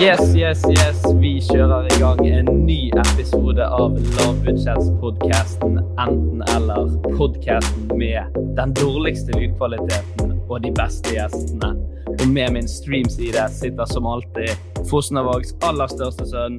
[0.00, 1.02] Yes, yes, yes.
[1.22, 6.88] Vi kjører i gang en ny episode av lavbudsjettspodkasten Enten-eller.
[7.14, 11.70] Podkasten med den dårligste lydkvaliteten og de beste gjestene.
[12.10, 14.50] Og med min streamside sitter som alltid
[14.90, 16.58] Fosnavågs aller største sønn.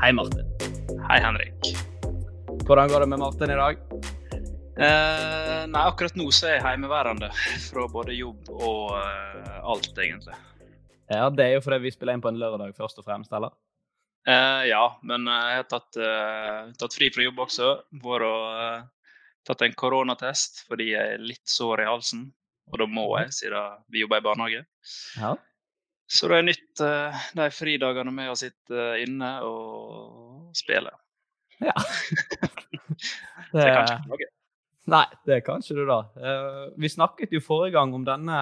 [0.00, 0.48] Hei, Martin.
[1.04, 1.74] Hei, Henrik.
[2.64, 3.84] Hvordan går det med Martin i dag?
[4.74, 7.28] Eh, nei, akkurat nå så er jeg hjemmeværende
[7.68, 10.40] fra både jobb og eh, alt, egentlig.
[11.10, 13.54] Ja, Det er jo fordi vi spiller inn på en lørdag først og fremst, eller?
[14.24, 17.72] Eh, ja, men eh, jeg har tatt, eh, tatt fri fra jobb også.
[18.04, 18.86] Vært og eh,
[19.44, 22.28] tatt en koronatest fordi jeg er litt sår i halsen.
[22.72, 24.62] Og da må jeg, siden vi jobber i barnehage.
[25.20, 25.34] Ja.
[26.08, 30.92] Så da er nytt eh, de fridagene med å sitte inne og spille.
[31.60, 31.76] ja.
[33.54, 34.30] Så jeg kan ikke klage.
[34.90, 35.98] Nei, det kan ikke du, da.
[36.20, 38.40] Eh, vi snakket jo forrige gang om denne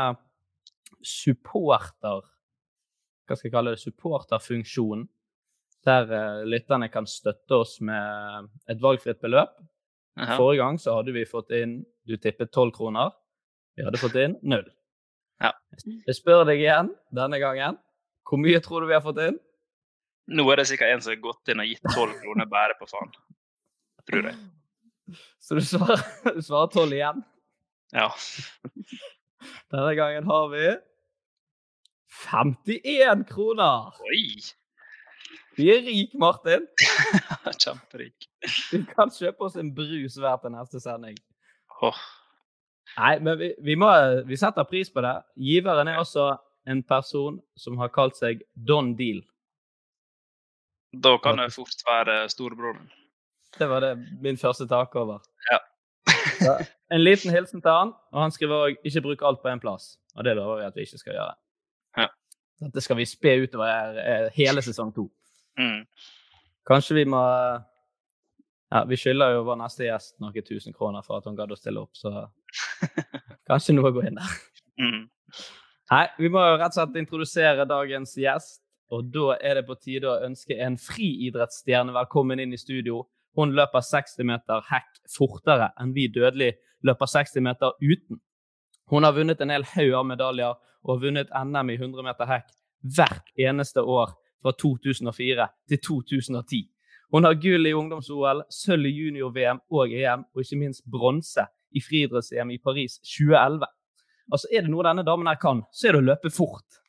[1.06, 2.22] supporter
[3.26, 3.82] Hva skal jeg kalle det?
[3.82, 5.06] Supporterfunksjonen.
[5.86, 9.54] Der uh, lytterne kan støtte oss med et valgfritt beløp.
[10.18, 10.36] Jaha.
[10.36, 13.14] Forrige gang så hadde vi fått inn Du tippet tolv kroner.
[13.78, 14.66] Vi hadde fått inn null.
[15.42, 15.52] Ja.
[15.80, 17.78] Jeg spør deg igjen denne gangen.
[18.28, 19.38] Hvor mye tror du vi har fått inn?
[20.32, 22.86] Nå er det sikkert en som har gått inn og gitt tolv kroner bare på
[22.90, 23.10] faen.
[24.10, 24.36] Tror jeg.
[25.42, 27.22] Så du svarer tolv igjen.
[27.92, 28.08] Ja.
[29.72, 30.66] Denne gangen har vi
[32.12, 33.94] 51 kroner!
[34.04, 34.26] Oi!
[35.56, 36.66] Vi er rik, Martin.
[37.62, 38.28] Kjemperik.
[38.72, 41.18] Vi kan kjøpe oss en brus hver til neste sending.
[41.82, 41.98] Oh.
[42.96, 43.90] Nei, men vi, vi, må,
[44.28, 45.14] vi setter pris på det.
[45.40, 46.34] Giveren er også
[46.68, 49.22] en person som har kalt seg Don Deal.
[50.92, 52.90] da kan det fort være storebroren.
[53.58, 55.24] Det var det min første tak over.
[55.50, 55.58] Ja.
[56.92, 59.96] En liten hilsen til han, og han skriver òg 'ikke bruk alt på én plass'.
[60.16, 61.34] Og det lover vi at vi ikke skal gjøre.
[62.62, 65.08] Dette skal vi spe utover eh, hele sesong to.
[65.60, 65.82] Mm.
[66.68, 67.22] Kanskje vi må
[68.72, 71.58] Ja, vi skylder jo vår neste gjest noen tusen kroner for at hun gadd å
[71.58, 72.30] stille opp, så
[73.50, 74.36] kanskje noe går inn der.
[74.80, 75.02] Mm.
[75.92, 78.62] Nei, vi må jo rett og slett introdusere dagens gjest.
[78.92, 83.06] Og da er det på tide å ønske en friidrettsstjerne velkommen inn i studio.
[83.36, 88.20] Hun løper 60 meter hekk fortere enn vi dødelige løper 60 meter uten.
[88.92, 92.28] Hun har vunnet en hel haug av medaljer og har vunnet NM i 100 meter
[92.28, 92.52] hekk
[92.96, 96.62] hvert eneste år fra 2004 til 2010.
[97.12, 101.44] Hun har gull i ungdoms-OL, sølv i junior-VM og EM, og ikke minst bronse
[101.76, 103.66] i friidretts-EM i Paris 2011.
[104.32, 106.80] Altså, Er det noe denne damen her kan, så er det å løpe fort.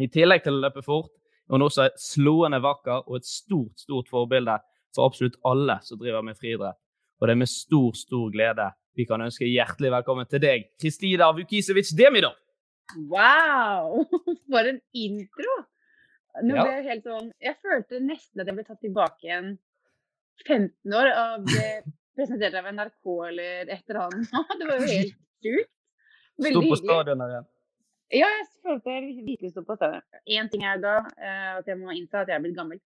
[0.00, 4.08] I tillegg til å løpe fort er hun også slående vakker og et stort, stort
[4.08, 4.56] forbilde
[4.94, 6.78] for absolutt alle som driver med friidrett.
[7.20, 11.30] Og det er med stor, stor glede vi kan ønske hjertelig velkommen til deg, Kristina
[11.36, 12.32] Vukisevic Demidov.
[13.10, 14.04] Wow!
[14.50, 15.56] For en intro!
[16.46, 16.62] Nå Ja.
[16.62, 19.48] ble jeg helt sånn Jeg følte nesten at jeg ble tatt tilbake igjen
[20.46, 21.64] 15 år og ble
[22.16, 24.30] presentert av NRK eller et eller annet.
[24.60, 25.72] Det var jo helt sjukt.
[26.40, 27.48] Sto på stadion igjen.
[28.10, 30.02] Ja, jeg følte jeg virkelig sto på stadion.
[30.26, 32.80] Én ting er da eh, at jeg må innta at jeg er blitt gammel.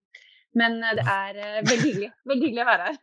[0.59, 2.11] Men eh, det er eh, veldig hyggelig.
[2.33, 2.99] Veldig hyggelig å være her.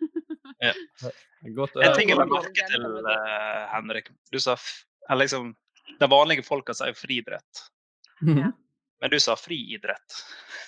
[1.62, 1.96] Godt å En høre.
[2.02, 4.12] ting jeg la å merke til, uh, Henrik.
[4.34, 5.54] Du sa f- eller liksom,
[6.02, 7.62] De vanlige folka sier friidrett,
[8.26, 8.52] Ja.
[9.02, 10.16] men du sa friidrett.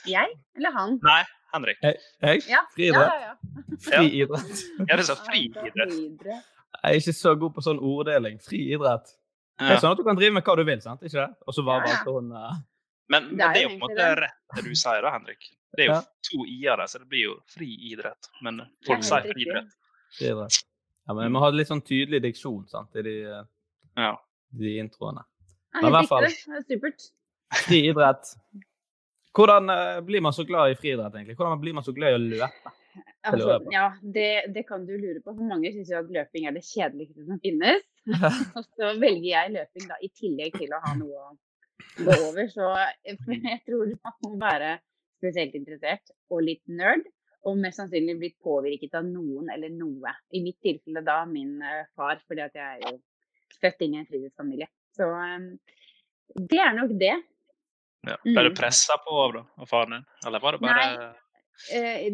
[0.09, 0.99] Jeg eller han?
[1.05, 1.77] Nei, Henrik.
[1.83, 1.97] Jeg?
[2.21, 3.13] Ja, ja, Friidrett?
[3.21, 3.33] ja.
[3.33, 3.63] ja.
[3.83, 4.61] Fri idrett.
[4.89, 5.73] Ja, du sa friidrett.
[5.73, 6.49] friidrett.
[6.83, 8.37] Jeg er ikke så god på sånn orddeling.
[8.43, 9.11] Fri idrett.
[9.61, 11.01] Det er sånn at du kan drive med hva du vil, sant?
[11.05, 11.27] Ikke det?
[11.47, 12.55] Og så bare Ja, bare valgte hun uh...
[13.13, 14.09] Men, men Det er jo på en måte det.
[14.23, 15.49] rett det du sier, da, Henrik.
[15.77, 16.01] Det er jo Ja.
[16.29, 18.29] to i-er der, så det blir jo friidrett.
[18.45, 19.69] Men folk sier friidrett.
[19.69, 19.73] friidrett.
[20.17, 20.59] fri idrett.
[21.07, 23.43] Ja, men vi må ha litt sånn tydelig diksjon sant, i de, uh...
[23.99, 24.13] Ja.
[24.59, 25.25] De introene.
[25.79, 27.09] Men i hvert fall- er supert.
[27.65, 28.35] Fri idrett.
[29.33, 31.35] Hvordan eh, blir man så glad i friidrett, egentlig?
[31.37, 32.73] Hvordan blir man så glad i å løpe?
[33.25, 35.33] Altså, ja, det, det kan du lure på.
[35.33, 37.81] For mange syns jo at løping er det kjedeligste som finnes.
[38.57, 41.33] Og så velger jeg løping da, i tillegg til å ha noe å
[42.03, 42.51] gå over.
[42.51, 42.69] Så
[43.09, 44.75] jeg tror man må være
[45.23, 47.07] spesielt interessert og litt nerd.
[47.47, 50.13] Og mest sannsynlig blitt påvirket av noen eller noe.
[50.31, 52.99] I mitt tilfelle da min eh, far, fordi at jeg er jo
[53.61, 54.67] født inn i en fritidsfamilie.
[54.97, 55.47] Så um,
[56.35, 57.13] det er nok det.
[58.03, 58.17] Ja.
[58.25, 58.57] Ble du Mm.
[58.57, 60.05] pressa på av, da, av faren din?
[60.27, 61.13] Eller var det bare Nei.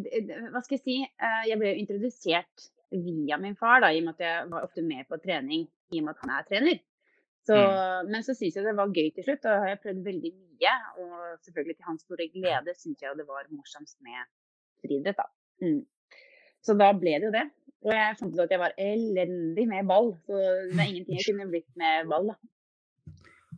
[0.03, 4.05] d- hva skal jeg si, Uh, jeg ble introdusert via min far, da, i og
[4.09, 6.79] med at jeg var ofte med på trening i og med at han er trener.
[7.49, 7.55] Så,
[8.05, 9.45] Men så syns jeg det var gøy til slutt.
[9.45, 10.73] og jeg har jeg prøvd veldig mye.
[11.01, 14.27] Og selvfølgelig til hans store glede syns jeg det var morsomst med
[14.83, 15.25] friidrett, da.
[15.63, 15.85] Mm.
[16.69, 17.45] Så da ble det jo det.
[17.87, 20.11] Og jeg fant ut at jeg var elendig med ball.
[20.27, 22.37] Så det er ingenting jeg kunne blitt med ball, da.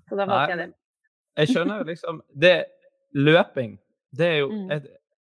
[0.07, 0.69] Så da valgte jeg det.
[1.41, 2.55] Jeg skjønner jo liksom det,
[3.15, 3.77] Løping,
[4.15, 4.71] det er jo Mm.
[4.71, 4.89] et,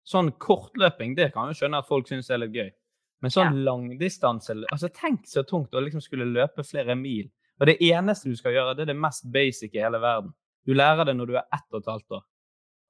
[0.05, 2.71] Sånn kortløping, det kan jeg jo skjønne at folk syns er litt gøy.
[3.23, 7.29] Men sånn langdistanse altså Tenk så tungt å liksom skulle løpe flere mil.
[7.61, 10.33] Og det eneste du skal gjøre, det er det mest basic i hele verden.
[10.67, 12.23] Du lærer det når du er ett og et halvt år.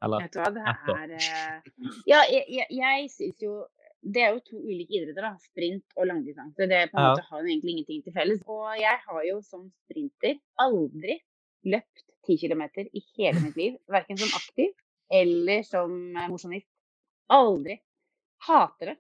[0.03, 0.57] Eller ett år.
[0.57, 1.61] er eh,
[2.07, 3.59] Ja, jeg, jeg, jeg syns jo
[4.03, 5.33] Det er jo to ulike idretter, da.
[5.39, 6.67] Sprint og langdistanse.
[6.67, 7.11] Det på en Ja.
[7.13, 8.41] måte har jo egentlig ingenting til felles.
[8.47, 11.19] Og jeg har jo som sprinter aldri
[11.65, 12.63] løpt 10 km
[12.93, 13.77] i hele mitt liv.
[13.87, 14.71] Verken som aktiv
[15.11, 16.67] eller som eh, mosjonist.
[17.29, 17.79] Aldri.
[18.47, 18.97] Hater det.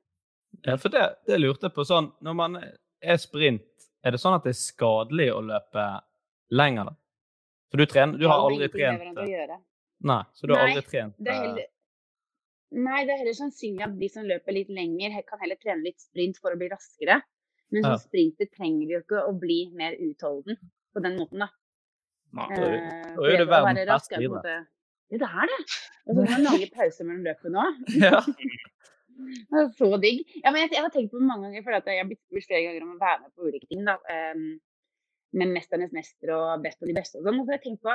[0.63, 2.55] Ja, for det, det lurte jeg på sånn Når man
[3.01, 3.65] er sprint,
[4.05, 5.85] er det sånn at det er skadelig å løpe
[6.53, 6.95] lenger, da?
[7.71, 9.57] For du trener Du har aldri trent eh.
[10.03, 11.67] Nei, så du har aldri trent Det er heller,
[12.73, 16.01] nei, det er heller sannsynlig at de som løper litt lenger, kan heller trene litt
[16.01, 17.21] sprint for å bli raskere.
[17.73, 18.01] Men som Ja.
[18.01, 20.57] sprinter trenger jo ikke å bli mer utholden
[20.93, 21.47] på den måten, da.
[22.33, 22.47] Nei.
[22.49, 24.57] det, det, det- det, det, det at å være rask er på det.
[25.13, 25.59] Ja, det er det.
[26.07, 27.65] Og så kan man lage pauser mellom løpet nå.
[28.01, 28.21] Ja.
[29.13, 30.23] Det er så digg.
[30.41, 32.47] Ja, men jeg, jeg har tenkt på det mange ganger, for jeg har blitt spurt
[32.49, 33.83] flere ganger om å være med på ulike ting.
[33.85, 33.93] da.
[34.09, 34.59] Um,
[35.37, 37.37] med 'Mesternes mester' og 'Best av de beste' og sånn.
[37.39, 37.93] Og så har jeg tenkt på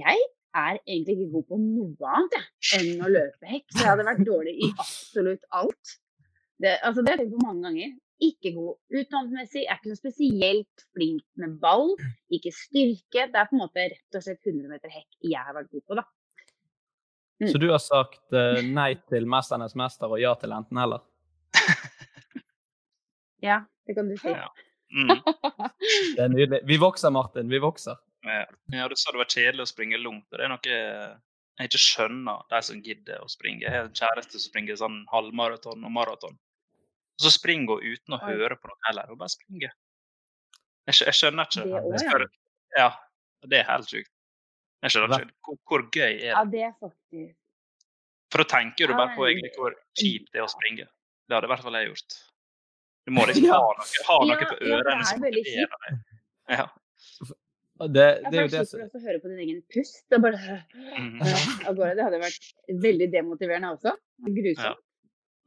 [0.00, 0.24] jeg
[0.56, 2.48] er egentlig ikke god på noe annet jeg,
[2.78, 3.66] enn å løpe hekk.
[3.72, 5.94] Så jeg hadde vært dårlig i absolutt alt.
[6.62, 7.96] Det, altså, det har jeg tenkt på mange ganger.
[8.26, 11.92] Ikke god utdannelsesmessig, er ikke noe spesielt flink med ball.
[12.32, 13.26] Ikke styrke.
[13.32, 15.84] Det er på en måte rett og slett 100 meter hekk jeg har vært god
[15.84, 16.06] på, da.
[17.36, 17.50] Mm.
[17.52, 21.04] Så du har sagt uh, nei til 'Mesternes mester' og ja til enten-eller?
[23.44, 24.28] Ja, det kan du si.
[24.28, 24.48] Ja.
[24.90, 25.08] Mm.
[26.16, 26.60] Det er nydelig.
[26.66, 27.50] Vi vokser, Martin.
[27.50, 27.98] Vi vokser.
[28.26, 28.44] Ja.
[28.74, 30.26] ja, du sa det var kjedelig å springe langt.
[30.32, 30.74] og Det er noe
[31.56, 33.62] jeg ikke skjønner, de som gidder å springe.
[33.64, 36.34] Jeg har en kjæreste som springer sånn halvmaraton og maraton.
[37.16, 38.34] Så springer hun uten å Oi.
[38.34, 39.08] høre på noe heller.
[39.08, 39.72] Hun bare springer.
[40.86, 41.64] Jeg, jeg skjønner ikke.
[41.64, 42.28] Det også, ja.
[42.76, 42.90] Ja,
[43.48, 44.12] det er helt sjukt.
[44.84, 45.32] Jeg skjønner ikke.
[45.48, 46.52] Hvor, hvor gøy er Ja, det?
[46.52, 47.32] det er faktisk
[48.34, 50.84] For da tenker du bare på egentlig hvor kjipt det er å springe.
[51.26, 52.18] Det hadde i hvert fall jeg gjort.
[53.06, 55.80] Du må liksom ha noe, ha noe Ja, på ja, det ørene er som kjipt
[55.86, 56.00] deg.
[56.52, 56.68] Ja.
[57.80, 60.04] Og Det, Ja, det er jo det som å høre på din egen pust.
[60.08, 60.64] Det, er bare,
[60.96, 61.18] Mm.
[61.20, 61.94] ja, av gårde.
[61.96, 62.52] det hadde vært
[62.86, 63.92] veldig demotiverende også.
[64.24, 64.78] Grusomt.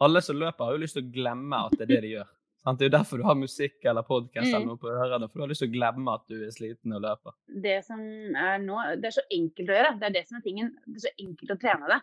[0.02, 2.28] Alle som løper, har jo lyst til å glemme at det er det de gjør.
[2.70, 4.68] Det er jo derfor du har musikk eller podkast eller Mm.
[4.68, 5.28] noe på ørene.
[5.32, 7.34] For du har lyst til å glemme at du er sliten og løper.
[7.62, 10.00] Det som er nå, det er så enkelt å gjøre.
[10.00, 10.76] Det er det som er tingen.
[10.86, 12.02] Det er så enkelt å trene det.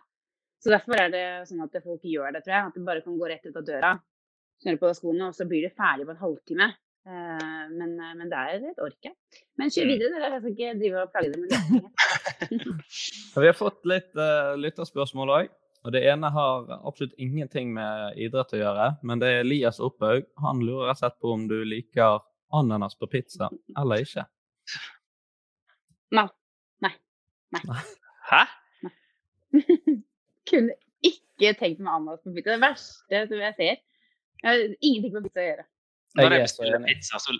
[0.59, 2.65] Så derfor er det sånn at folk gjør det, tror jeg.
[2.67, 4.01] At du bare kan gå rett ut av døra,
[4.61, 6.73] snurre på deg skoene, og så blir du ferdig på en halvtime.
[7.07, 9.11] Eh, Men, men det er et ork, ja.
[9.59, 9.91] Men kjør Mm.
[9.93, 10.31] videre, dere.
[10.33, 11.91] Jeg skal ikke drive og plage dere med løsninger.
[13.41, 15.49] Vi har fått litt uh, lytterspørsmål òg.
[15.85, 20.25] Og det ene har absolutt ingenting med idrett å gjøre, men det er Elias Opphaug.
[20.43, 22.17] Han lurer rett og slett på om du liker
[22.57, 23.47] ananas på pizza
[23.77, 24.25] eller ikke.
[26.17, 26.27] Nei.
[26.83, 27.61] Nei.
[28.27, 28.41] Hæ?
[30.49, 30.75] Kunne
[31.07, 32.51] ikke tenkt meg ananas på pizza.
[32.57, 33.79] Det verste som jeg ser.
[34.43, 35.67] Jeg har ingenting på pizza å gjøre.
[36.17, 37.35] Når Jeg jeg er bestiller pizza, så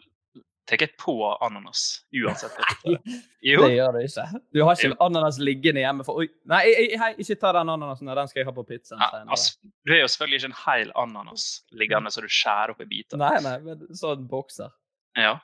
[0.68, 2.56] tar jeg på ananas uansett.
[2.86, 3.20] Nei.
[3.48, 4.26] Jo, det gjør du ikke.
[4.54, 6.64] Du har ikke ananas liggende hjemme for Oi, nei,
[7.00, 8.10] hei, ikke ta den ananasen.
[8.20, 10.92] Den skal jeg ha på pizzaen ja, altså, du har jo selvfølgelig ikke en hel
[11.04, 13.22] ananas liggende så du skjærer opp i biter.
[13.22, 14.74] Nei, nei, men sånn bokser.
[15.18, 15.38] Ja.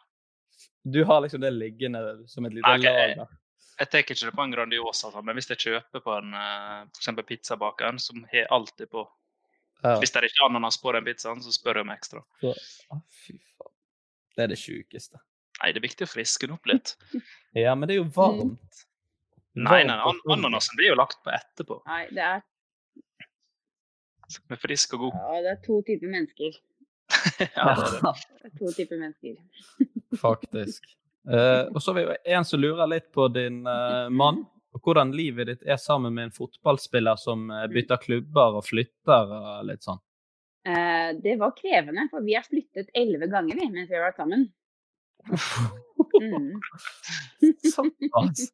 [0.83, 3.15] Du har liksom det liggende som et lite okay.
[3.15, 3.23] lag.
[3.23, 3.39] jeg-.
[3.89, 7.99] Tar ikke det på en Grandiosa, sånn, men hvis jeg kjøper på en eh, for
[7.99, 9.07] som har alltid på
[9.83, 9.97] Ja.
[9.99, 12.23] Hvis det er ikke er ananas på den pizzaen, så spør jeg om ekstra.
[12.39, 12.53] Så,
[13.25, 13.73] fy faen.
[14.33, 15.19] Det er det sjukeste.
[15.59, 16.95] Nei, det er viktig å friske den opp litt.
[17.53, 18.79] Ja, men det er jo varmt.
[19.53, 21.75] Nei, nei, an ananasen blir jo lagt på etterpå.
[21.85, 22.39] Nei, det er,
[24.49, 25.19] Med frisk og god.
[25.19, 26.55] ja, det er to typer mennesker.
[27.43, 28.13] ja, det er det.
[28.39, 29.35] Det er to typer mennesker.
[30.17, 30.89] Faktisk.
[31.29, 34.41] Uh, og så er vi jo en som lurer litt på din uh, mann,
[34.73, 39.33] og hvordan livet ditt er sammen med en fotballspiller som eh, bytter klubber og flytter
[39.37, 40.01] og litt sånn.
[40.67, 44.21] Eh, det var krevende, for vi har flyttet elleve ganger vi, mens vi har vært
[44.23, 44.49] sammen.
[46.13, 46.61] Mm.
[47.73, 48.53] Såpass.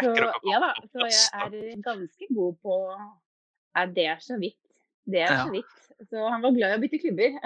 [0.00, 0.10] Så
[0.46, 2.76] ja da, så jeg er ganske god på
[3.78, 4.58] er Det er så vidt.
[5.06, 5.74] Det er så vidt.
[6.10, 7.36] Så han var glad i å bytte klubber.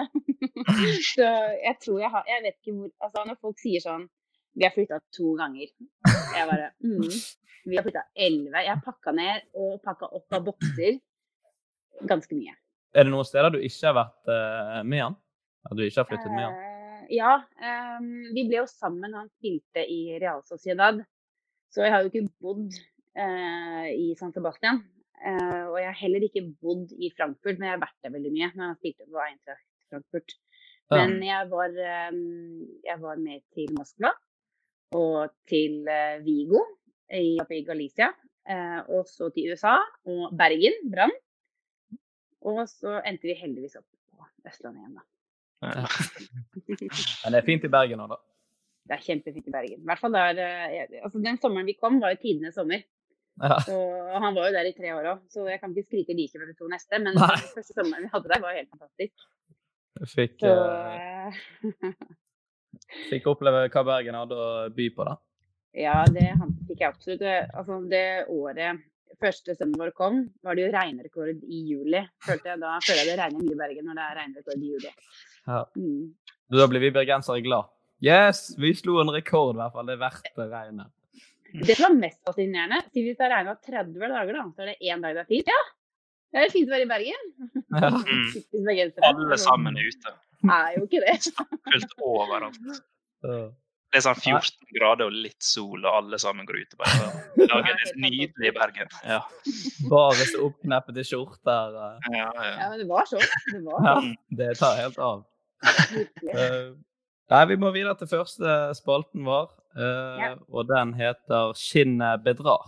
[1.13, 1.27] så
[1.61, 4.07] jeg tror jeg har Jeg vet ikke hvor Altså når folk sier sånn
[4.55, 5.71] Vi har flytta to ganger.
[6.35, 7.09] Jeg bare mm,
[7.65, 8.61] Vi har flytta elleve.
[8.63, 10.99] Jeg har pakka ned og pakka opp av bokser
[12.07, 12.55] ganske mye.
[12.95, 15.17] Er det noen steder du ikke har vært uh, med han?
[15.67, 16.55] At du ikke har flyttet med han?
[16.55, 17.33] Uh, ja.
[17.59, 19.17] Um, vi ble jo sammen.
[19.17, 21.01] Han spilte i Real Sociedad.
[21.73, 24.83] Så jeg har jo ikke bodd uh, i San Sebastian.
[25.25, 28.49] Og jeg har heller ikke bodd i Frankfurt, men jeg har vært der veldig mye
[28.51, 30.35] når han spilte på Eintracht Frankfurt.
[30.91, 31.71] Men jeg var,
[32.11, 32.19] um,
[32.85, 34.11] jeg var med til Moskva
[34.93, 36.61] og til eh, Vigo
[37.09, 38.11] i, oppe i Galicia.
[38.47, 41.11] eh, og så til USA og Bergen, Brann.
[42.45, 45.03] Og så endte vi heldigvis opp på Østlandet igjen, da.
[47.23, 48.19] Men det er fint i Bergen òg, da.
[48.85, 49.79] Det er kjempefint i Bergen.
[49.81, 52.83] I hvert fall der, eh, altså Den sommeren vi kom, var jo tidenes sommer.
[53.41, 53.57] Ja.
[53.65, 53.73] Så
[54.21, 56.51] han var jo der i tre år òg, så jeg kan ikke skryte like ved
[56.51, 56.99] de to neste.
[57.01, 57.31] Men Nei.
[57.33, 59.25] den første sommeren vi hadde der, var helt fantastisk.
[59.95, 61.41] Jeg Fikk, Så eh,
[63.09, 65.15] fikk oppleve hva Bergen hadde å by på, da.
[65.85, 66.31] ja, det
[66.67, 67.23] fikk jeg absolutt.
[67.53, 68.83] Altså det året
[69.21, 72.01] første sønnen vår kom, var det jo regnrekord i juli.
[72.25, 74.73] Følte jeg, da føler jeg det regner mye i Bergen når det er regnrekord i
[74.73, 74.91] juli.
[75.45, 75.61] Ja.
[75.77, 76.03] Mm.
[76.55, 77.71] Da blir vi bergensere glad.
[78.03, 79.87] Yes, vi slo en rekord, i hvert fall.
[79.87, 80.91] Det er verdt det regnet.
[81.55, 84.91] Det som var mest fascinerende, siden vi har regna 30 dager, da, så er det
[84.91, 85.51] én dag det er fint.
[85.51, 85.61] Ja,
[86.35, 87.29] det er fint å være i Bergen.
[87.75, 87.91] Ja.
[88.05, 88.97] Mm.
[89.03, 90.11] Alle sammen er ute.
[90.45, 91.15] Er jo ikke det.
[91.71, 92.59] Fullt overalt.
[93.25, 96.77] Det er sånn 14 grader og litt sol, og alle sammen går ute.
[96.81, 98.89] Bare og lager det nydelig i Bergen.
[99.07, 99.21] Ja.
[99.91, 101.77] Bare så oppkneppede skjorter.
[101.79, 102.09] eh.
[102.17, 102.69] Ja, Ja, ja.
[102.73, 103.23] men det var sånn.
[103.53, 104.11] Det var Ja, sånn.
[104.41, 105.23] det tar helt av.
[105.63, 106.73] Eh,
[107.31, 109.47] Nei, vi må videre til første spalten vår,
[109.79, 110.35] uh, Ja.
[110.51, 112.67] og den heter 'Skinnet bedrar'.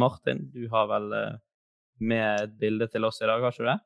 [0.00, 1.38] Martin, du har vel eh,
[2.00, 3.78] med et bilde til oss i dag, har ikke du det?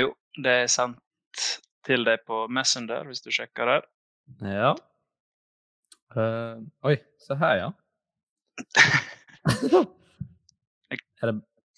[0.00, 0.12] Jo,
[0.42, 1.44] det er sendt
[1.86, 3.86] til deg på Messenger, hvis du sjekker der.
[4.42, 4.72] Ja.
[6.16, 7.68] Uh, oi, se her, ja.
[11.22, 11.36] er det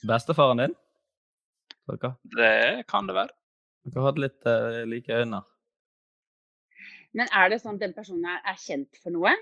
[0.08, 0.76] bestefaren din?
[1.88, 3.32] Dere, Det kan det være.
[3.88, 5.40] dere har hatt litt uh, like øyne.
[7.16, 9.32] Men er det sånn at den personen er, er kjent for noe?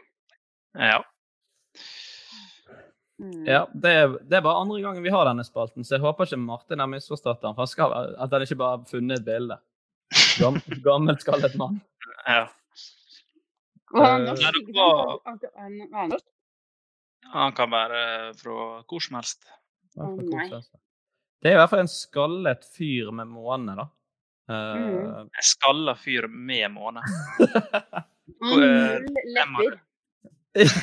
[0.79, 1.01] Ja.
[3.19, 3.47] Mm.
[3.49, 6.27] Ja, det er, det er bare andre gangen vi har denne spalten, så jeg håper
[6.29, 7.55] ikke Martin har misforstått den.
[7.57, 9.57] For han skal, at han ikke bare har funnet et bilde.
[10.39, 11.81] Gam, gammel skallet mann.
[12.27, 12.47] ja.
[13.95, 16.25] Han er Eh, norsk, var- Han- han- han er norsk.
[17.33, 19.47] Han kan være fra hvor som helst.
[19.97, 20.49] Nei.
[21.43, 23.89] Det er i hvert fall en skallet fyr med måne, da.
[24.49, 25.21] Eh, Mm.
[25.23, 27.01] En skalla fyr med måne.
[28.43, 28.59] Og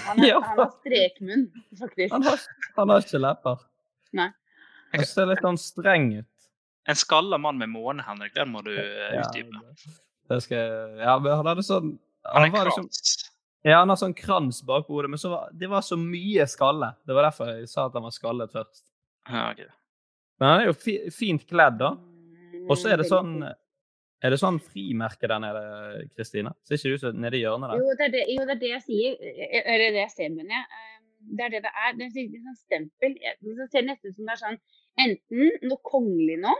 [0.07, 1.43] Han, er, ja, han har strekmunn,
[1.79, 2.11] faktisk.
[2.13, 2.39] han har,
[2.77, 3.63] han har ikke lepper.
[4.19, 4.29] Nei.
[4.93, 6.29] Han ser litt sånn streng ut.
[6.91, 9.61] En skalla mann med måne, Henrik, den må du eh, Ja, utdype.
[10.29, 11.93] det skal jeg Ja, men han hadde sånn
[12.27, 12.67] Han er krans.
[12.67, 13.29] liksom, krans.
[13.63, 16.89] Ja, han har sånn krans bak hodet, men så var, det var så mye skalle.
[17.07, 18.83] Det var derfor jeg sa at han var skallet først.
[19.31, 19.61] Ja, ok.
[20.41, 21.93] Men han er jo fi, fint kledd, da.
[21.95, 23.37] Mm, Og så er det sånn.
[24.23, 25.61] Er det sånn frimerke der nede,
[26.15, 26.53] Kristine?
[26.63, 27.81] Ser ikke du så nede i hjørnet der?
[27.83, 29.17] Jo det, er det, jo, det er det jeg sier.
[29.19, 30.65] Eh, Eller det jeg ser, mener jeg.
[30.79, 30.99] Eh,
[31.33, 31.93] Det er det det er.
[31.97, 33.13] Det er en sånn stempel.
[33.43, 34.57] Det ser nesten ut som det er sånn
[35.03, 36.55] enten noe kongelig nå,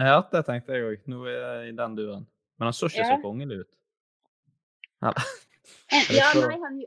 [0.00, 1.08] Ja, det tenkte jeg òg.
[1.08, 2.26] Jeg i den duren.
[2.58, 3.70] Men han så ikke så kongelig ut.
[5.02, 6.82] Eller, ja, så- nei, han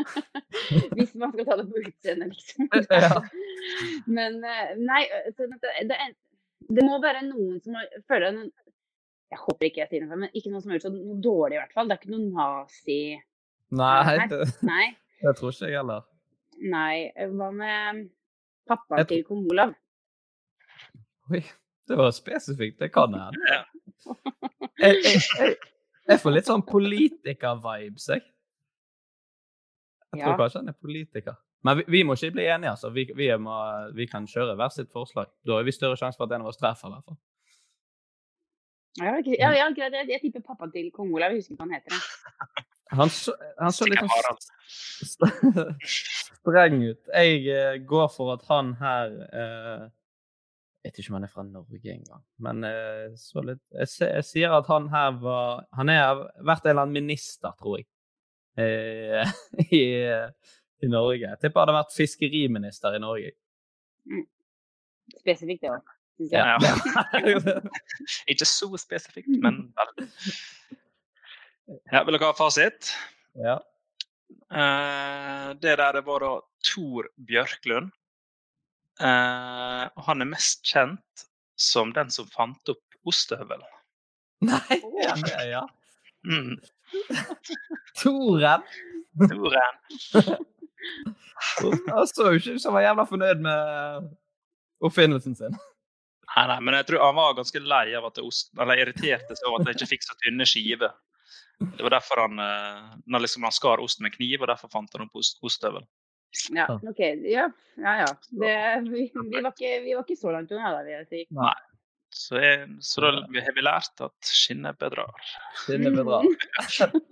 [0.96, 2.68] Hvis man skal ta det på utseendet, liksom.
[3.04, 3.20] Ja.
[4.06, 5.02] Men eh, nei,
[5.36, 5.48] det,
[5.90, 5.98] det
[6.70, 7.76] Det må være noen som
[8.08, 8.50] føler noen,
[9.30, 11.54] Jeg håper ikke jeg sier noe, men ikke noen som høres ut sånn noe dårlig,
[11.56, 11.86] i hvert fall.
[11.90, 12.96] Det er ikke noe nazi...
[13.70, 14.24] Nei, Nei.
[14.32, 14.86] det, Nei.
[15.22, 16.06] det tror ikke jeg heller.
[16.72, 16.94] nei.
[17.36, 18.00] Hva med
[18.66, 19.76] pappaen Jeg til kong Olav?
[21.30, 21.44] Oi,
[21.86, 22.80] det var spesifikt.
[22.82, 23.30] Det kan jeg.
[24.80, 25.54] Jeg, jeg, jeg,
[26.10, 28.26] jeg får litt sånn politiker-vibes, jeg.
[30.10, 30.36] Jeg tror Ja.
[30.42, 31.38] kanskje han er politiker.
[31.62, 32.90] Men vi, vi må ikke bli enige, altså.
[32.90, 33.54] Vi, vi, må,
[33.94, 35.30] vi kan kjøre hver sitt forslag.
[35.46, 37.18] Da har vi større sjanse for at en av oss treffer, i hvert fall.
[38.98, 39.94] Ja, ja, ja, greit.
[39.94, 41.30] Jeg, jeg tipper pappaen til kong Olav.
[41.30, 41.94] Jeg husker ikke hva han heter.
[41.94, 42.66] jeg.
[42.90, 45.34] Han så, han så litt sånn
[46.40, 47.10] streng ut.
[47.14, 49.84] Jeg eh, går for at han her eh,
[50.80, 54.26] Jeg vet ikke om han er fra Norge engang, men eh, så litt jeg, jeg
[54.26, 57.86] sier at han her var Han har vært en eller annen minister, tror jeg,
[58.58, 59.30] eh,
[59.78, 59.84] i,
[60.82, 61.28] i Norge.
[61.28, 63.36] Jeg tipper han hadde vært fiskeriminister i Norge.
[65.20, 65.96] Spesifikt, det òg.
[66.28, 66.58] Ja.
[68.30, 70.10] Ikke så spesifikt, men vel.
[71.92, 72.92] Ja, vil dere ha fasit?
[73.38, 73.60] ja.
[74.50, 76.30] Uh, det der det var da
[76.66, 77.90] Tor Bjørklund.
[79.00, 81.24] Uh, og han er mest kjent
[81.56, 83.62] som den som fant opp ostehøvel.
[84.44, 85.14] Nei, ja,
[85.46, 85.62] ja.
[86.26, 86.58] Mm.
[88.02, 88.66] Toren!
[89.30, 89.80] Toren.
[91.88, 94.08] Han så jo ikke ut som han var jævla fornøyd med
[94.84, 95.56] oppfinnelsen sin.
[96.36, 99.34] Nei, nei, men jeg tror han var ganske lei av at det ost, eller irriterte
[99.34, 100.92] seg over at jeg ikke fikk så tynne skiver.
[101.60, 104.94] Det var derfor han, eh, når liksom han skar ost med kniv, og derfor fant
[104.94, 105.42] han opp ost.
[106.54, 107.00] Ja, OK.
[107.26, 107.96] Ja, ja.
[108.04, 108.06] ja.
[108.30, 108.54] Det,
[108.86, 111.24] vi, vi, var ikke, vi var ikke så langt unna, da, vil jeg si.
[112.10, 115.28] Så, jeg, så da har vi lært at skinnet bedrar.
[115.62, 116.26] Skinnet bedrar.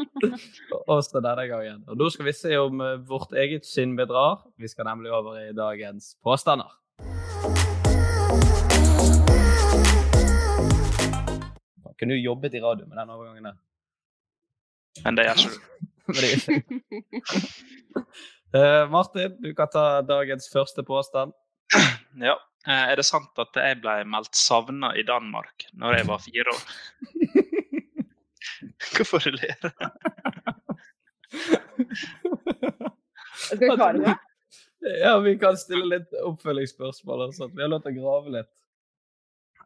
[0.95, 1.85] Også denne gangen.
[1.87, 4.43] Og nå skal vi se om eh, vårt eget skinn bedrar.
[4.59, 6.73] Vi skal nemlig over i dagens påstander.
[12.09, 13.57] Kunne jo jobbet i radio med den overgangen der.
[15.05, 15.59] Men det gjør ikke du.
[18.57, 21.35] Eh, Martin, du kan ta dagens første påstand.
[22.25, 22.33] Ja.
[22.65, 26.55] Eh, Er det sant at jeg ble meldt savna i Danmark når jeg var fire
[26.55, 26.63] år?
[28.97, 29.69] Hvorfor du ler?
[33.37, 34.17] Skal vi klare det?
[35.05, 37.27] Ja, vi kan stille litt oppfølgingsspørsmål.
[37.29, 37.53] og.
[37.53, 38.53] Vi har lov til å grave litt.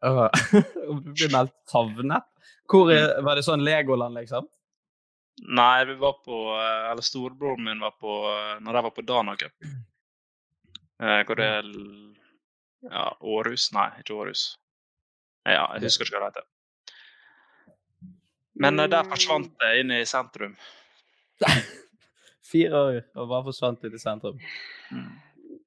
[0.02, 2.26] Du blir meldt savnet?
[2.70, 4.48] Hvor er, var det sånn Legoland, liksom?
[5.42, 9.04] Nei, vi var på eh, Eller storebroren min var på eh, Når jeg var på
[9.08, 9.68] Dana Cup.
[11.02, 11.48] Eh, Hvor det
[12.90, 13.70] Ja, Århus?
[13.74, 14.42] Nei, ikke Århus.
[15.46, 16.48] Ja, jeg husker ikke hva det heter.
[18.62, 20.52] Men der forsvant det inn i sentrum.
[22.52, 24.38] Fire år og bare forsvant ut i sentrum.
[24.92, 25.12] Mm.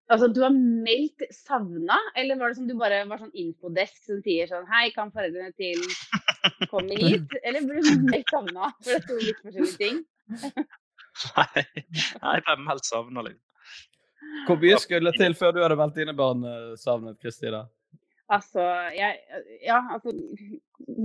[0.05, 4.19] Altså, du har meldt savna, eller var det som du bare var sånn infodesk som
[4.21, 5.81] sier sånn Hei, kan foreldrene til
[6.73, 7.31] komme hit?
[7.41, 8.69] Eller ble du meldt savna?
[8.85, 10.03] For det sto litt forskjellige ting.
[11.35, 13.41] Nei, jeg ble meldt savna, liksom.
[14.45, 17.63] Hvor mye skulle til før du hadde meldt dine barn savnet, savnet, Kristina?
[18.33, 18.61] Altså,
[18.95, 19.19] jeg
[19.61, 20.09] Ja, altså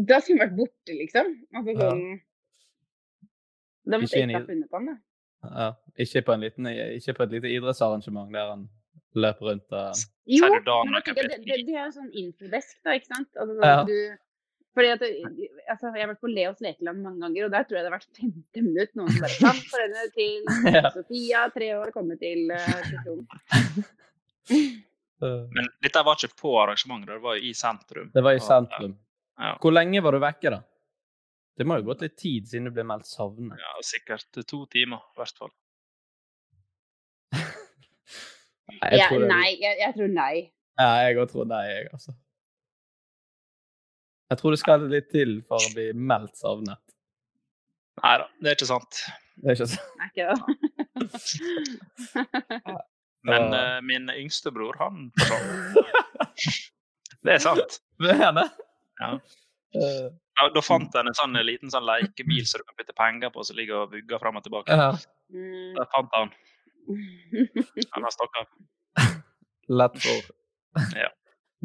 [0.09, 1.33] Da skulle hun vært borte, liksom.
[1.57, 1.89] Altså Ja.
[1.89, 2.05] sånn
[3.91, 4.97] Da måtte jeg ikke ha funnet på den, da.
[5.57, 8.69] Ja, ikke, på en liten, ikke på et lite idrettsarrangement der han
[9.19, 13.11] løper rundt og Jo, men Cup det, det, det er jo sånn infodesk, da, ikke
[13.11, 13.31] sant?
[13.35, 13.81] Altså, Ja.
[13.89, 13.97] du,
[14.79, 17.85] fordi at, altså, Jeg har vært på Leos lekeland mange ganger, og der tror jeg
[17.87, 20.35] det har vært femte minutt noen som bare Kan foreldrene til
[20.79, 20.85] Ja.
[20.95, 23.27] Sofia, tre år, komme til uh, sesjonen?
[25.21, 28.09] Men dette var ikke på arrangementet, det var i sentrum.
[28.15, 28.95] Det var i sentrum.
[29.41, 29.57] Ja.
[29.61, 30.63] Hvor lenge var du vekke, da?
[31.61, 33.59] Det må jo gått litt tid siden du ble meldt savnet.
[33.61, 35.53] Ja, sikkert to timer, i hvert fall.
[37.37, 37.45] Nei,
[38.73, 40.35] jeg Ja, tror nei, jeg, jeg tror nei.
[40.81, 42.13] Ja, jeg òg tror nei, jeg, altså.
[44.31, 46.81] Jeg tror det skal litt til for å bli meldt savnet.
[48.01, 49.01] Nei da, det er ikke sant.
[49.41, 49.81] Det er ikke sant.
[49.99, 50.39] Er ikke det?
[53.29, 55.11] Men eh, min yngste bror, han.
[57.21, 57.75] Det er sant.
[58.01, 58.47] Det er det.
[59.03, 59.11] Ja.
[59.77, 60.07] Eh,
[60.41, 63.29] Ja, da fant jeg en sånn eh, liten sånn lekebil som du kan putte penger
[63.35, 64.73] på, som ligger og vugger fram og tilbake.
[64.73, 64.95] ja.
[65.31, 65.75] Mm.
[65.77, 66.31] Der fant han.
[67.91, 68.55] Han har stukket.
[69.81, 70.37] Lett for.
[70.95, 71.09] Ja.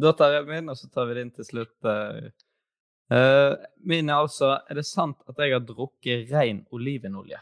[0.01, 1.75] Da tar jeg min, og så tar vi din til slutt.
[1.85, 3.51] Eh,
[3.85, 7.37] min er altså Er det sant at jeg har drukket ren olivenolje?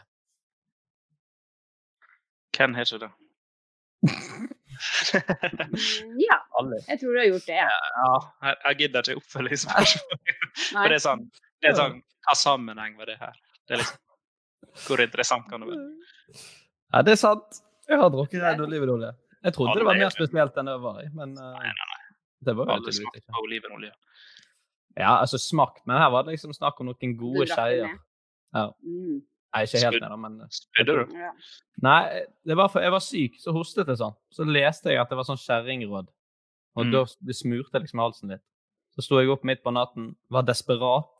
[2.54, 3.10] Hvem har ikke det?
[4.04, 4.48] Mm,
[6.20, 6.36] ja,
[6.90, 7.56] jeg tror du har gjort det.
[7.56, 7.70] Ja.
[7.96, 8.14] Ja,
[8.46, 10.18] jeg, jeg gidder ikke oppfølgingsspørsmål.
[10.60, 11.24] For det er sånn,
[11.62, 13.36] det er sånn Hva sammenheng var det her?
[13.64, 14.00] Det er liksom,
[14.84, 15.88] Hvor interessant kan det være?
[16.92, 17.60] Ja, det er sant.
[17.88, 19.12] Jeg har drukket ren olivenolje.
[19.44, 21.02] Jeg trodde det var mer er spesielt enn det var.
[21.02, 22.00] i, Men Nei, nei, nei.
[22.44, 23.92] Det var jo Alle smakte på olivenolje.
[24.96, 27.96] Ja, altså smakt, men her var det liksom snakk om noen gode skeier.
[28.54, 28.68] Ja.
[28.84, 29.22] Mm.
[29.54, 31.14] Nei, ikke helt ned, men Spydde du?
[31.18, 31.30] Ja.
[31.82, 34.14] Nei, det var for jeg var syk, så hostet jeg sånn.
[34.34, 36.08] Så leste jeg at det var sånn kjerringråd.
[36.74, 36.92] Og Mm.
[36.92, 38.42] da det smurte liksom halsen litt.
[38.94, 41.10] Så sto jeg opp midt på natten, var desperat,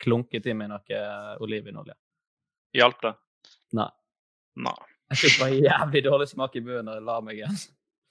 [0.00, 1.94] klunket i meg noe eh, olivenolje.
[2.76, 3.14] Hjalp det?
[3.72, 3.88] Nei.
[4.56, 4.76] Nei.
[5.08, 7.56] Jeg fikk bare jævlig dårlig smak i munnen når jeg la meg igjen.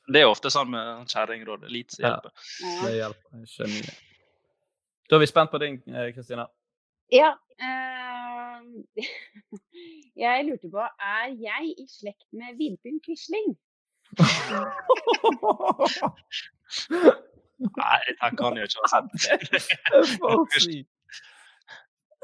[0.08, 1.62] Det er ofte sånn med kjerringråd.
[1.70, 2.16] Lite som Ja.
[2.84, 3.30] Det hjelper.
[3.42, 3.86] Jeg skjønner.
[5.10, 6.46] Da er vi spent på din, eh, Kristina.
[7.12, 7.34] Ja.
[7.60, 8.84] ehm,
[10.24, 13.58] jeg lurte på, er jeg i slekt med Vidbjørn Quisling?
[17.78, 19.12] Nei, dette kan jo ikke være sant.
[19.52, 19.62] Det
[20.20, 20.90] for sykt.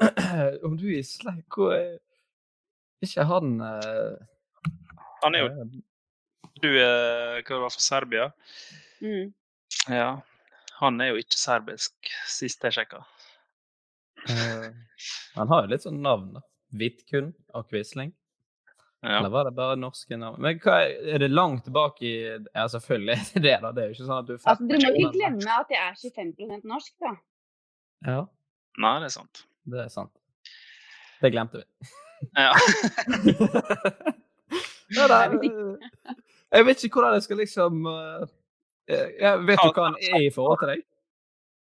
[0.66, 1.98] Om du er i slekt Hvor er
[3.04, 4.14] Ikke han eh,
[5.24, 5.66] Han er jo
[6.62, 8.30] Du er hva var for Serbia?
[9.02, 9.32] Mm.
[9.90, 10.08] Ja.
[10.80, 11.94] Han er jo ikke serbisk,
[12.30, 13.04] sist jeg sjekka.
[14.24, 14.68] Uh,
[15.36, 16.42] Han har jo litt sånn navn, da.
[16.74, 18.12] Vidkun og Quisling.
[19.04, 19.18] Ja.
[19.18, 20.40] Eller var det bare norske navn?
[20.42, 23.72] Men hva er, er det langt tilbake i Ja, selvfølgelig er det det, da.
[23.76, 25.82] Det er jo ikke sånn at du får Altså, dere må ikke glemme at jeg
[25.84, 27.12] er 25 norsk, da.
[28.08, 28.20] Ja,
[28.80, 29.44] Nei, det er sant.
[29.70, 30.14] det er sant.
[31.20, 31.92] Det glemte vi.
[32.34, 32.52] Ja.
[34.92, 35.18] ja, da,
[36.52, 38.26] Jeg vet ikke hvordan jeg skal liksom eh,
[38.92, 40.84] eh, jeg Vet du hva han er i forhold til deg?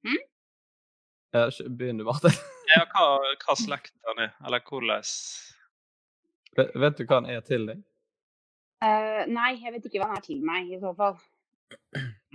[0.05, 0.21] Hm?
[1.35, 1.47] Ja,
[1.79, 2.35] Begynn du, Martin.
[2.75, 3.07] ja hva,
[3.43, 5.03] hva slekt han er, eller hvordan
[6.55, 7.81] Vet vet du hva han er til deg?
[8.83, 11.17] Uh, nei, jeg vet ikke hva han er til meg, i så fall.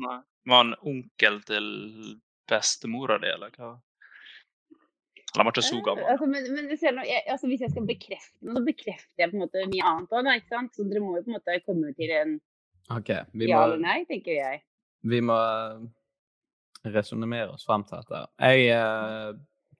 [0.01, 0.19] Nei.
[0.49, 1.69] Var han onkel til
[2.49, 3.75] bestemora di, eller hva?
[5.37, 6.07] Han ble så Eh, gammel?
[6.11, 9.38] Altså, men, men du jeg, altså, hvis jeg skal bekrefte noe, så bekrefter jeg på
[9.38, 10.75] en måte mye annet òg, ikke sant?
[10.75, 12.35] Så dere må jo på en måte komme til en
[12.90, 14.62] okay, vi ja må, eller nei, tenker jeg.
[15.07, 15.79] vi må uh,
[16.90, 18.25] resonnere oss frem til dette.
[18.43, 19.31] Jeg eh,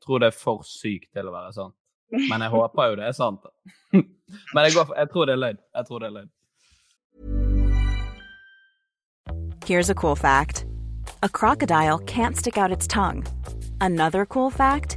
[0.05, 1.77] tror det er for sykt til å være sant.
[2.11, 3.47] Men jeg håper jo det er sant.
[4.55, 5.61] Men jeg, går for, jeg tror det er løgn.
[5.75, 6.31] Jeg tror det er løgn.
[9.67, 10.65] Here's a cool fact
[11.23, 13.25] a crocodile can't stick out its tongue.
[13.81, 14.97] Another cool fact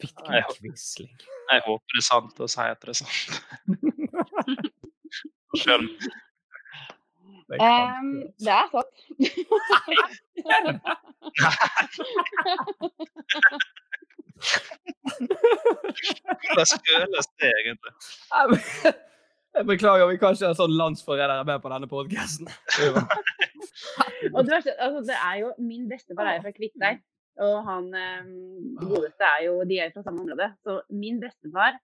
[0.00, 1.12] Jeg, Quisling.
[1.50, 3.30] jeg håper det er sant å si at det er sant.
[5.64, 5.86] Selv
[7.50, 8.94] Det Um, det er sant.
[16.54, 17.92] Hva føles det egentlig?
[19.50, 22.46] Jeg beklager, vi kan ikke ha sånn landsforrædere med på denne podkasten.
[24.30, 27.02] Altså, det er jo Min bestefar er fra Kviteseid.
[27.40, 28.26] Og han eh,
[28.80, 30.50] godeste er jo De er fra samme område.
[30.66, 31.78] Så min bestefar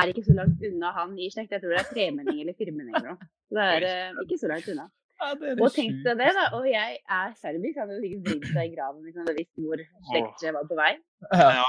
[0.00, 1.52] er ikke så langt unna han i slekt.
[1.56, 3.28] Jeg tror det er tremenning eller firmenning eller noe.
[3.50, 4.88] Så det er eh, ikke så langt unna.
[5.20, 6.44] Ja, Og tenk deg det, da.
[6.56, 7.80] Og jeg er serbisk.
[7.80, 10.78] Han hadde sikkert vridd seg i graven hvis han hadde visst hvor slekttreet var på
[10.78, 10.92] vei.
[11.34, 11.64] Ja.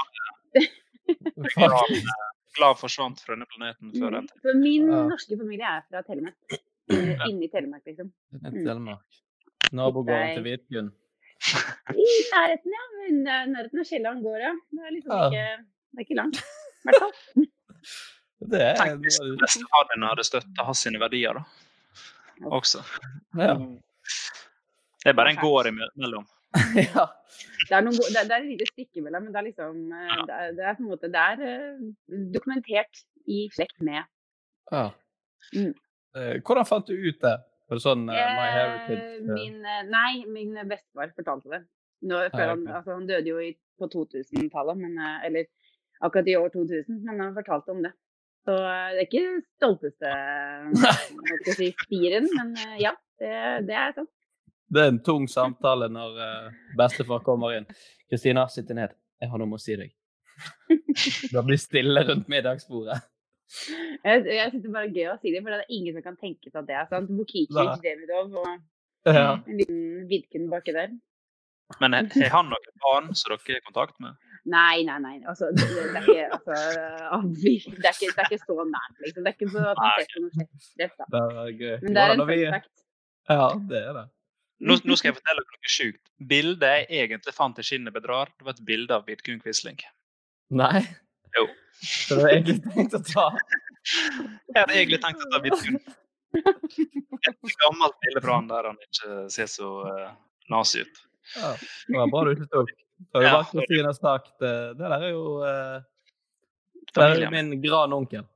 [1.56, 1.90] Glad,
[2.56, 4.38] glad forsvant fra denne planeten før den tid.
[4.44, 5.02] For min Ja.
[5.10, 6.56] norske familie er fra Telemark.
[6.92, 8.12] Eh, Inni Telemark, liksom.
[8.32, 9.20] Det er Telemark.
[9.72, 10.90] Nabogården til Vidkun.
[11.92, 12.84] I nærheten, ja.
[13.02, 14.52] Men er nærheten av Kielland går, ja.
[14.70, 15.26] Det er liksom Ja.
[15.28, 16.36] ikke, det er ikke langt.
[16.42, 17.46] I hvert fall.
[18.52, 21.42] Det er Tenk hvis bestefaren din hadde støtta hans sine verdier, da.
[22.50, 22.80] Også.
[23.38, 23.52] ja.
[25.04, 26.24] Det er bare en gård imellom.
[26.74, 27.04] ja.
[27.68, 30.16] Det er, noen, det, det er et lite stykke imellom, men det er liksom eh,
[30.26, 31.84] det er, det er på en måte Det er eh,
[32.34, 34.02] dokumentert i slekt med.
[34.72, 34.88] ja.
[35.54, 35.72] Mm.
[36.18, 37.36] Eh, Hvordan fant du ut det?
[37.70, 39.08] Var det sånn uh, My Heritage?
[39.22, 39.32] Uh...
[39.36, 39.58] Min,
[39.90, 41.62] nei, min bestefar fortalte det.
[42.10, 45.46] Nå, før han, altså, han døde jo i, på 2000-tallet, eh, eller
[46.02, 47.92] akkurat i år 2000, men han fortalte om det.
[48.42, 50.10] Så det er ikke stolteste
[51.46, 52.90] jeg si, spiren, men ja,
[53.22, 53.30] det,
[53.68, 54.10] det er sant.
[54.72, 56.18] Det er en tung samtale når
[56.78, 57.68] bestefar kommer inn.
[58.10, 58.96] Kristina, sitt ned.
[59.22, 59.92] Jeg har noe å si deg.
[61.32, 62.98] Det blir stille rundt middagsbordet.
[64.02, 66.04] Jeg, jeg synes det er bare gøy å si det, for det er ingen som
[66.06, 67.10] kan tenke seg at det er sant.
[67.10, 67.18] Nei.
[67.20, 68.52] Bukikic, Demidov og
[69.08, 69.24] Ja.
[69.36, 70.92] en liten Vidkun baki der.
[71.80, 74.16] Men har han noen barn som dere er i kontakt med?
[74.52, 75.14] Nei, nei, nei.
[75.30, 76.56] Altså, det, det, er ikke, altså,
[77.38, 79.22] det, er ikke, det er ikke så nært, liksom.
[79.22, 80.48] Det er ikke så at man ser på noe da.
[80.82, 81.76] Det er gøy.
[81.84, 82.72] Men det er en fun fact.
[83.30, 84.04] Ja, det er det.
[84.62, 86.02] Nå, nå skal jeg fortelle dere noe sjukt.
[86.32, 89.80] Bildet jeg egentlig fant i Skinnet bedrar, det var et bilde av Vidkun Quisling.
[90.54, 90.82] Nei?
[91.38, 91.46] Jo.
[91.82, 95.78] Så det var egentlig tenkt å ta Jeg hadde egentlig tenkt å ta Vidkun.
[96.32, 100.12] Et gammelt bilde fra han der han ikke ser så uh,
[100.52, 101.02] nazi ut.
[101.34, 101.50] ja,
[101.88, 102.70] Det var bra du ikke tok.
[103.02, 105.82] Det har jo Ja, Kristine sagt eh, Det der er jo uh,
[106.94, 108.28] Det er jo min granonkel.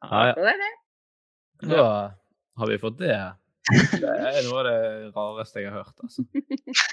[0.00, 0.34] Ja, ja.
[0.34, 0.70] Det det.
[1.68, 1.86] Da
[2.56, 3.16] har vi fått det.
[3.70, 4.78] Det er noe av det
[5.14, 6.24] rareste jeg har hørt, altså.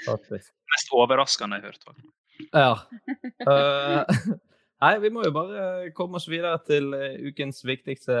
[0.06, 0.52] Faktisk.
[0.74, 1.84] Mest overraskende jeg har hørt.
[1.88, 2.14] faktisk.
[2.54, 2.72] Ja.
[3.42, 4.36] Uh,
[4.84, 8.16] nei, vi må jo bare komme oss videre til eh, ukens viktigste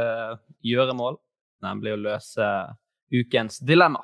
[0.66, 1.20] gjøremål,
[1.64, 2.50] nemlig å løse
[3.14, 4.02] ukens dilemma.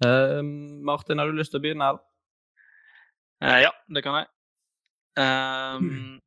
[0.00, 0.40] Uh,
[0.86, 1.92] Martin, har du lyst til å begynne?
[1.92, 2.00] her?
[3.40, 4.28] Eh, ja, det kan jeg.
[5.20, 6.20] Um,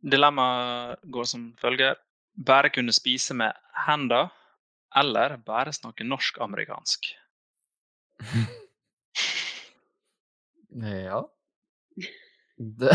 [0.00, 1.98] Dilemmaet går som følger.
[2.46, 3.52] Bare kunne spise med
[3.86, 4.30] hender,
[4.96, 7.12] eller bare snakke norsk-amerikansk.
[10.70, 11.24] Ja.
[12.56, 12.90] Det,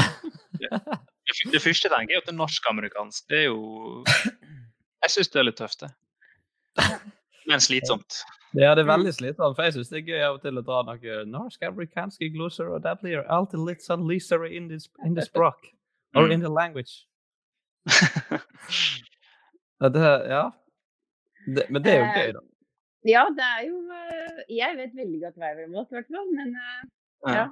[1.52, 3.26] Det første jeg tenker, er at det er norsk-amerikansk.
[3.30, 4.04] Det er jo
[5.04, 5.92] Jeg syns det er litt tøft, det.
[7.46, 8.22] Men slitsomt.
[8.56, 10.64] ja, det er veldig slitsomt, for jeg syns det er gøy av og til å
[10.66, 15.14] dra noe norsk, amerikanske gloser, og det blir alltid litt sånn lysere in this, in
[15.18, 15.68] this språk.
[16.16, 17.06] Or in the language.
[19.80, 20.02] Ja, det,
[20.32, 20.44] ja.
[21.56, 22.42] Det, men det er jo gøy, da.
[23.06, 26.08] Ja, det er jo eh, Jeg vet veldig godt hva jeg vil mot, i hvert
[26.16, 26.30] fall.
[26.34, 27.34] Men ja.
[27.36, 27.44] ja.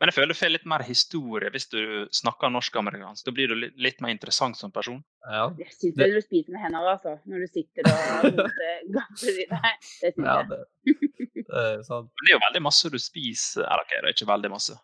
[0.00, 1.78] Men jeg føler du får litt mer historie hvis du
[2.16, 3.22] snakker norsk-amerikansk.
[3.28, 4.98] Da blir du litt, litt mer interessant som person.
[5.28, 5.44] Ja.
[5.60, 7.14] Jeg syns det du spiser med hendene, altså.
[7.30, 9.68] Når du sitter og en i deg.
[10.00, 10.48] Det syns Ja, jeg.
[10.50, 10.60] det,
[11.52, 12.08] det er sant.
[12.10, 13.62] Men det er jo veldig masse du spiser.
[13.68, 14.80] Eller ok, det er ikke veldig masse.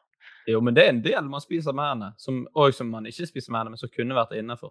[0.47, 3.27] Jo, men det er en del man spiser med hendene, som, og som man ikke
[3.27, 4.71] spiser med hendene, men som kunne vært innenfor.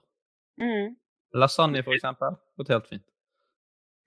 [0.61, 0.93] Mm.
[1.35, 2.37] Lasagne, for eksempel.
[2.59, 3.05] Gått helt fint.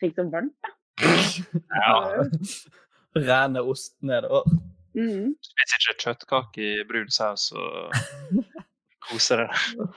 [0.01, 0.75] Fikk du varmt, da.
[1.83, 2.25] Ja.
[3.29, 4.49] Rene ost nedover.
[4.97, 5.35] Mm.
[5.45, 7.93] Spiser ikke kjøttkake i brun saus og
[9.09, 9.89] koser deg.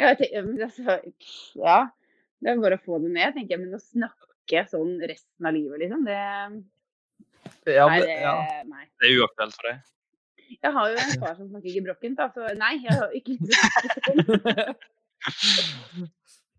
[0.00, 0.96] Ja, tenker, altså,
[1.60, 1.78] ja,
[2.40, 3.64] det er bare å få det ned, tenker jeg.
[3.66, 6.20] Men å snakke sånn resten av livet, liksom, det
[7.74, 8.34] Ja, Nei, det, ja.
[8.68, 8.86] nei.
[9.00, 9.82] Det er uaktuelt for deg.
[10.50, 13.36] Jeg har jo en far som snakker gebrokkent, da, så nei, jeg har ikke.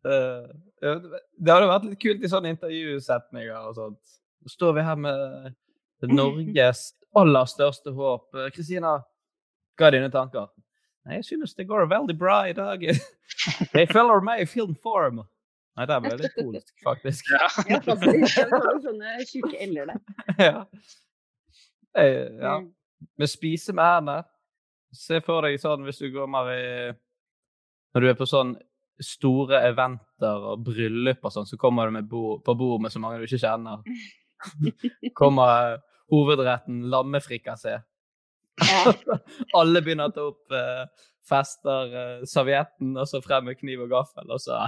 [0.01, 0.45] Eh,
[0.82, 3.99] det- det hadde vært litt kult i sånne intervjusetninger og sånt.
[4.41, 5.54] Så står vi her med
[6.10, 6.80] Norges
[7.15, 8.32] aller største håp.
[8.56, 8.95] Kristina,
[9.77, 10.47] hva er dine tanker?
[11.06, 12.80] Nei, jeg synes det går veldig bra i dag.
[13.75, 15.21] De følger meg i filmform.
[15.77, 17.30] Nei, det ble litt polsk, faktisk.
[17.30, 17.45] Ja.
[17.69, 18.38] Ja, faktisk.
[18.41, 20.01] Jeg har sånne tjukke l-er der.
[20.41, 20.65] ja.
[21.93, 22.58] Jeg, ja.
[23.02, 23.28] Mm.
[23.28, 24.24] spiser med hendene.
[24.94, 26.66] Se for deg sånn hvis du kommer i
[27.96, 28.56] Når du er på sånn
[29.02, 33.02] store eventer og bryllup og sånn, så kommer du med bo, på bord med så
[33.04, 33.82] mange du ikke kjenner.
[35.18, 37.80] Kommer hovedretten lammefrikassé.
[38.62, 38.94] Ja.
[39.60, 40.84] Alle begynner å ta opp eh,
[41.28, 44.64] fester eh, servietten, og så frem med kniv og gaffel, og så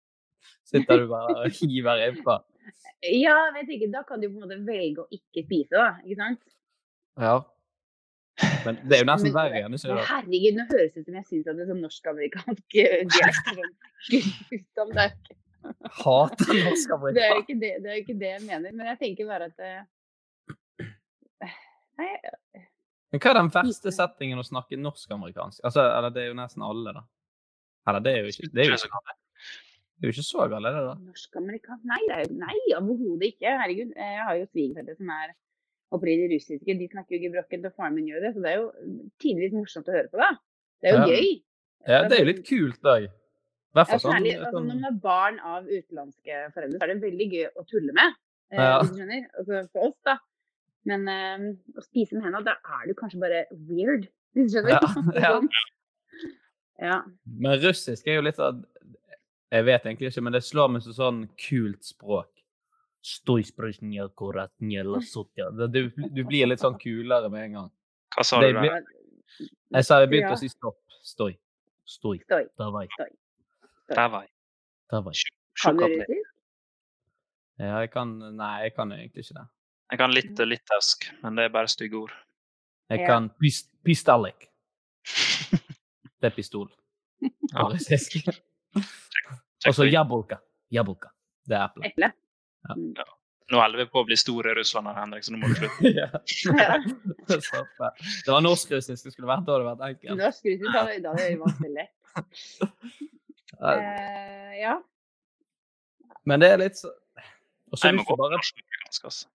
[0.70, 2.36] sitter du bare og hiver innpå.
[3.06, 5.88] ja, jeg tenker, da kan du på en måte velge å ikke spise, da.
[6.04, 6.44] Ikke sant?
[7.20, 7.38] Ja.
[8.64, 10.06] Men det er jo nesten verre igjen, ikke det?
[10.10, 14.66] herregud, nå høres det ut som jeg syns at det er sånn norsk-amerikansk eh, dialekt.
[14.78, 15.14] Sånn, er
[16.00, 18.72] Hater norsk Det er ikke det, det er ikke det jeg mener.
[18.72, 19.80] Men jeg tenker bare at eh,
[22.00, 22.12] Nei,
[23.12, 25.60] Men hva er den verste settingen å snakke norsk-amerikansk?
[25.66, 27.02] Altså, eller det er jo nesten alle, da.
[27.90, 29.02] Eller det er jo ikke Det er jo ikke,
[30.00, 30.96] det er jo ikke så galt, er det da?
[31.10, 32.00] norsk-amerikansk Nei,
[32.40, 33.52] nei overhodet ikke.
[33.60, 33.92] Herregud.
[33.96, 35.34] Jeg har jo svigerforeldre som er
[35.92, 36.76] opprinnelig russiske.
[36.78, 38.34] De snakker jo gebrokkent, og faren min gjør det.
[38.34, 38.68] Så det er jo
[39.22, 40.30] tidvis morsomt å høre på, da.
[40.80, 41.06] Det er jo Ja.
[41.14, 41.42] gøy.
[41.88, 42.96] Ja, det er jo litt kult da.
[43.00, 47.02] Ja, sånn, særlig altså, sånn når man er barn av utenlandske foreldre, så er det
[47.04, 48.14] veldig gøy å tulle med.
[48.52, 48.78] Eh, Ja.
[48.80, 49.26] Hvis du skjønner.
[49.38, 50.16] Altså, for oss, da.
[50.84, 51.44] Men eh,
[51.78, 54.08] å spise med hendene, da er du kanskje bare weird.
[54.34, 54.70] Hvis du skjønner.
[54.70, 54.80] Ja,
[55.24, 55.30] ja.
[55.38, 55.48] Sånn.
[56.80, 57.02] ja.
[57.26, 58.64] Men russisk er jo litt sånn
[59.52, 62.30] Jeg vet egentlig ikke, men det slår meg som sånn kult språk.
[64.14, 65.50] Koratnja, lasotja.
[65.50, 67.70] Det- Du, du blir litt sånn kulere med en gang.
[68.16, 68.82] Hva sa du der?
[69.72, 70.34] Jeg sa jeg begynte Ja.
[70.34, 70.76] å si stopp.
[71.02, 71.36] Støy.
[71.86, 72.18] Støy.
[72.24, 72.44] Stoj.
[72.58, 72.86] Davai.
[73.88, 74.26] Davai.
[74.90, 75.14] Davai.
[75.62, 75.98] Kan du det?
[76.08, 76.26] russisk?
[77.58, 79.48] Ja, jeg kan Nei, jeg kan egentlig ikke det.
[79.90, 82.12] Jeg kan litt litauisk, men det er bare stygge ord.
[82.90, 83.06] Jeg Ja.
[83.06, 84.48] kan pist pistalek.
[86.20, 86.68] Det er pistol
[87.54, 87.64] Ja.
[89.66, 90.38] Og så jabolka.
[90.70, 91.08] Jabolka.
[91.46, 92.12] Det er eple.
[92.68, 92.92] Eple?
[92.96, 93.06] Ja.
[93.06, 93.16] Mm.
[93.50, 95.90] Nå holder vi på å bli store i Henrik, så nå må du slutte.
[96.00, 96.06] Ja.
[97.26, 100.20] Det var norsk-russisk det skulle vært, da hadde det vært enkelt.
[100.20, 101.94] Norsk russisk, hadde det vært lett.
[103.60, 104.76] Ja, Eh, ja.
[106.24, 106.88] Men det er litt så
[107.72, 109.26] Og så Jeg må gå bare, norsk-amerikansk, altså.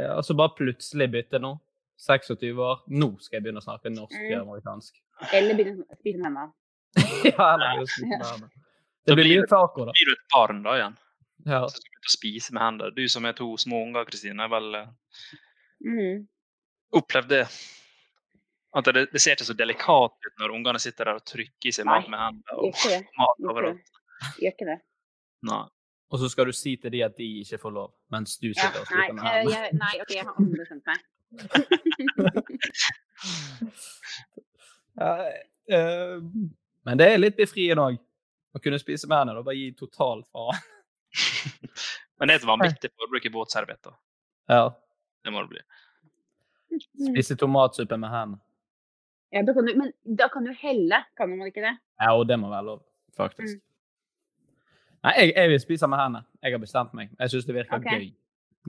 [0.00, 1.52] ja, og så bare plutselig bytte nå.
[2.00, 2.80] 26 år.
[2.90, 3.98] Nå skal jeg begynne å snakke Mm.
[4.00, 4.96] norsk-amerikansk.
[5.32, 6.48] Eller begynne å spise med henne.
[7.28, 8.50] ja, eller begynne å spise med henne.
[9.04, 9.92] Det blir blir mye taco, da.
[9.94, 10.96] Blir du et barn da igjen?
[11.44, 11.62] Ja.
[11.68, 12.90] Så skal du begynne å spise med hender.
[12.96, 14.88] Du som er to små unger, Kristine, har vel eh,
[15.84, 16.22] Mm.
[16.96, 17.42] opplevd det?
[18.74, 21.72] At det, det ser ikke så delikat ut når ungene sitter der og trykker i
[21.76, 22.48] seg mat med hendene.
[22.48, 23.00] Gjør Og ikke det.
[23.20, 23.90] mat Gjør overalt.
[24.40, 24.78] Gjør ikke det.
[25.50, 25.60] Nei.
[26.14, 28.54] Og så skal du si til de at de ikke får lov, mens du Ja,
[28.54, 29.54] sitter og nei, spiser med eh, hendene.
[29.54, 30.98] jeg, nei, OK, jeg har ombestemt meg.
[34.94, 35.28] Ja,
[35.74, 36.20] eh,
[36.86, 37.96] men det er litt befriende òg.
[38.54, 40.60] Å kunne spise med hendene og bare gi total faen.
[42.18, 43.94] Men det er et vanvittig forbruk i våtservietter.
[44.50, 44.64] Ja.
[45.24, 45.62] Det må det bli.
[47.10, 48.42] Spise tomatsuppe med hendene.
[49.34, 51.72] Ja, da kan du, men da kan du helle, kan man ikke det?
[51.98, 52.84] Ja, og det må være lov,
[53.18, 53.58] faktisk.
[53.58, 53.70] Mm.
[55.04, 56.22] Nei, jeg, jeg vil spise med hendene.
[56.42, 57.10] Jeg har bestemt meg.
[57.18, 58.04] Jeg syns det virker okay.
[58.04, 58.12] gøy.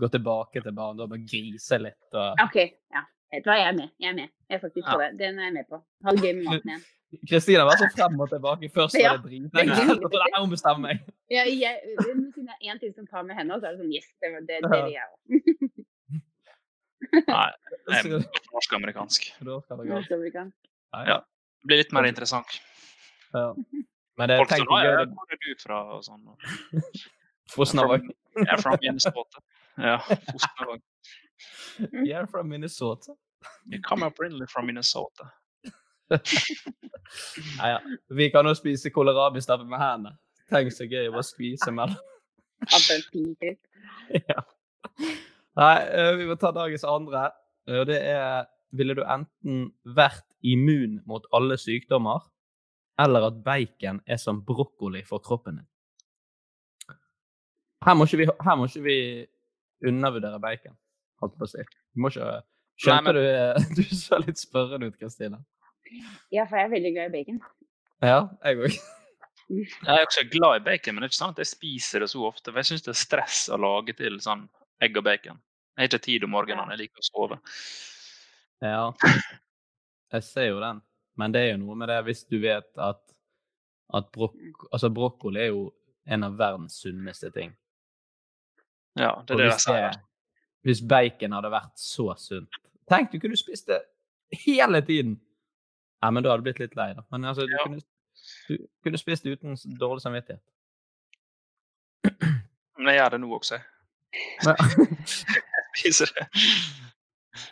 [0.01, 2.57] Gå tilbake til barndommen, grise litt og OK.
[2.91, 3.05] Ja.
[3.31, 3.93] Vet du hva, jeg er med.
[4.01, 4.33] Jeg er med.
[4.49, 5.11] Jeg er faktisk på det.
[5.19, 5.79] Den er jeg med på.
[6.05, 6.83] Ha det gøy med maten igjen.
[7.29, 8.69] Kristina var så frem og tilbake.
[8.73, 11.01] Først Ja, var det dritenkelt, og så jeg må bestemme meg.
[11.31, 13.93] Ja, jeg, siden det er én ting som tar med henne, så er det sånn
[13.93, 15.15] Yes, det, var- det, det jeg òg.
[17.27, 17.49] Nei,
[17.95, 18.07] er
[18.53, 19.27] norsk-amerikansk.
[19.35, 20.51] Skal.
[20.93, 21.17] Ja, Ja.
[21.65, 22.59] Det blir litt mer interessant.
[23.33, 23.53] ja.
[24.17, 25.79] Men det Folk er tenker sånn, gøy Hvor er du fra?
[25.95, 26.21] og sånn.
[27.55, 28.05] Fosnavåg.
[28.37, 29.41] Jeg er fra Minnesota.
[29.77, 30.81] Ja, Fosnavåg.
[32.07, 33.11] Jeg er fra Minnesota.
[33.67, 35.27] You come up really from Minnesota.
[37.59, 37.79] Ja, ja.
[38.09, 40.15] Vi kan jo spise kålrabistappe med hendene.
[40.51, 41.97] Tenk så gøy å skvise mellom.
[44.29, 44.41] Ja.
[45.55, 47.27] Nei, eh, vi må ta dagens andre.
[47.67, 52.25] Eh, Og det er Ville du enten vært immun mot alle sykdommer,
[52.99, 56.97] eller at bacon er som brokkoli for kroppen din?
[57.85, 58.97] Her må ikke vi, her må ikke vi
[59.87, 60.75] undervurdere bacon,
[61.23, 61.63] holdt på å si.
[61.93, 62.41] Du må ikke
[62.81, 65.39] Skjønte Nei, du Du så litt spørrende ut, Kristine.
[66.33, 67.41] Ja, for jeg er veldig glad i bacon.
[68.03, 68.77] Ja, jeg òg.
[69.45, 72.07] Jeg er også glad i bacon, men det er ikke sånn at jeg spiser det
[72.09, 72.49] så ofte.
[72.49, 74.47] For jeg syns det er stress å lage til sånn
[74.81, 75.37] egg og bacon.
[75.75, 77.37] Jeg har ikke tid om morgenen, jeg liker å sove.
[78.65, 78.79] Ja.
[80.15, 80.81] Jeg ser jo den.
[81.19, 83.01] Men det er jo noe med det hvis du vet at,
[83.93, 84.33] at brok
[84.71, 85.67] altså brokkoli er jo
[86.05, 87.53] en av verdens sunneste ting.
[88.95, 89.97] Ja, det er det jeg sier.
[90.65, 93.81] hvis bacon hadde vært så sunt Tenk, du kunne spist det
[94.45, 95.17] hele tiden!
[96.05, 97.03] Ja, men da hadde du blitt litt lei, da.
[97.11, 97.63] Men altså, du, Ja.
[97.65, 97.81] kunne,
[98.49, 100.41] du kunne spist uten dårlig samvittighet.
[102.77, 103.59] Men jeg gjør det nå også.
[104.45, 104.55] Men,
[105.75, 106.25] Jeg spiser det.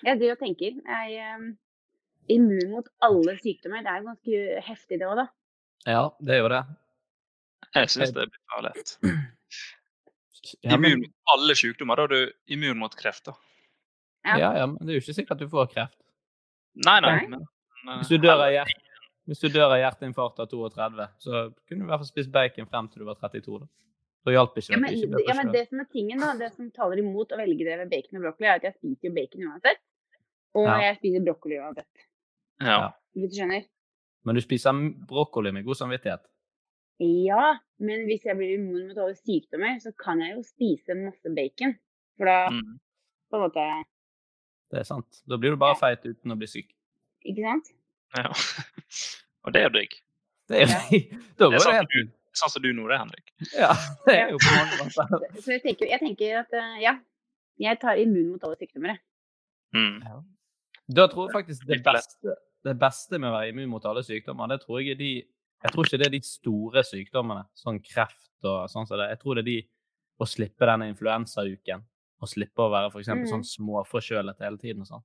[0.06, 0.78] Jeg driver og tenker.
[0.88, 1.48] Jeg er
[2.32, 3.84] immun mot alle sykdommer.
[3.84, 5.26] Det er ganske heftig det òg, da.
[5.92, 6.62] ja, det er jo det.
[7.76, 8.98] Jeg syns det blir for lett.
[10.64, 11.96] Ja, Immun mot alle sykdommer.
[11.96, 13.24] Da er du immun mot kreft.
[13.30, 13.32] da.
[14.28, 14.34] Ja.
[14.42, 15.96] Ja, ja, men det er jo ikke sikkert at du får kreft.
[16.84, 17.14] Nei, nei.
[17.22, 17.30] Nei.
[17.32, 17.46] Men,
[17.84, 18.80] Hvis du dør av, hjertet
[19.28, 21.32] hvis du dør av hjerteinfarkt av 32, så
[21.68, 23.60] kunne du i hvert fall spist bacon frem til du var 32.
[23.60, 23.68] Da,
[24.24, 26.72] Så hjalp ikke Ja, men, ikke ja, men det som er tingen, da, det som
[26.72, 29.48] taler imot å velge det ved bacon og broccoli, er at jeg spiser jo bacon
[29.50, 29.80] uansett.
[30.56, 30.78] Og Ja.
[30.82, 32.06] jeg spiser broccoli uansett.
[32.62, 32.68] ja.
[32.68, 32.92] Ja.
[33.16, 33.66] Hvis du skjønner?
[34.26, 34.72] Men du spiser
[35.08, 36.24] broccoli med god samvittighet.
[37.00, 41.28] Ja, men hvis jeg blir immun mot alle sykdommer, så kan jeg jo spise masse
[41.36, 41.76] bacon.
[42.18, 42.80] For da Mm.
[43.32, 43.84] på en måte
[44.72, 45.22] Det er sant.
[45.28, 46.70] Da blir du bare feit uten å bli syk.
[47.26, 47.72] Ikke sant?
[48.18, 48.30] ja.
[49.44, 49.96] Og det er jo digg.
[50.52, 50.68] Det er,
[51.40, 53.34] da Det går er det sånn helt du, sånn som du nå, det, Henrik.
[53.58, 53.72] Ja,
[54.08, 55.26] det er jo på mange måter.
[55.44, 56.94] Så jeg tenker, jeg tenker at eh, ja,
[57.64, 58.96] jeg tar immun mot alle sykdommer.
[58.96, 59.04] jeg.
[59.74, 60.24] Mm.
[60.94, 62.36] Da tror jeg faktisk det beste,
[62.68, 65.12] det beste med å være immun mot alle sykdommer, det tror jeg er de
[65.64, 69.06] Jeg tror ikke det er de store sykdommene, sånn kreft og sånn som det.
[69.14, 69.60] Jeg tror det er de
[70.20, 71.86] å slippe denne influensauken.
[72.20, 73.32] Å slippe å være for eksempel Mm.
[73.32, 75.04] sånn småforkjølet hele tiden og sånn.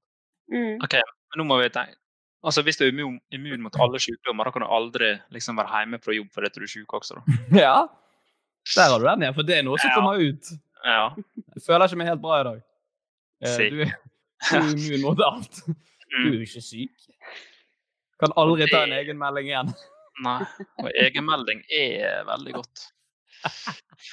[0.50, 0.82] Mm.
[0.82, 1.94] OK, men nå må vi tenke
[2.44, 5.80] Altså, Hvis du er immun, immun mot alle sykdommer, da kan du aldri liksom være
[5.80, 7.14] hjemme fra jobb fordi du er syk også.
[7.18, 7.38] da.
[7.64, 7.76] Ja,
[8.76, 9.94] der har du den igjen, for det er noe som Ja.
[9.96, 10.50] kommer ut.
[10.84, 11.08] Ja.
[11.56, 12.60] Jeg føler ikke meg helt bra i dag.
[13.42, 13.68] Eh, Si.
[13.70, 15.62] Du du er immun mot alt.
[16.08, 16.32] Du er Mm.
[16.32, 17.08] jo ikke syk.
[18.20, 19.74] Kan aldri ta en egenmelding igjen.
[20.24, 20.38] Nei.
[20.80, 22.86] Og egenmelding er veldig godt.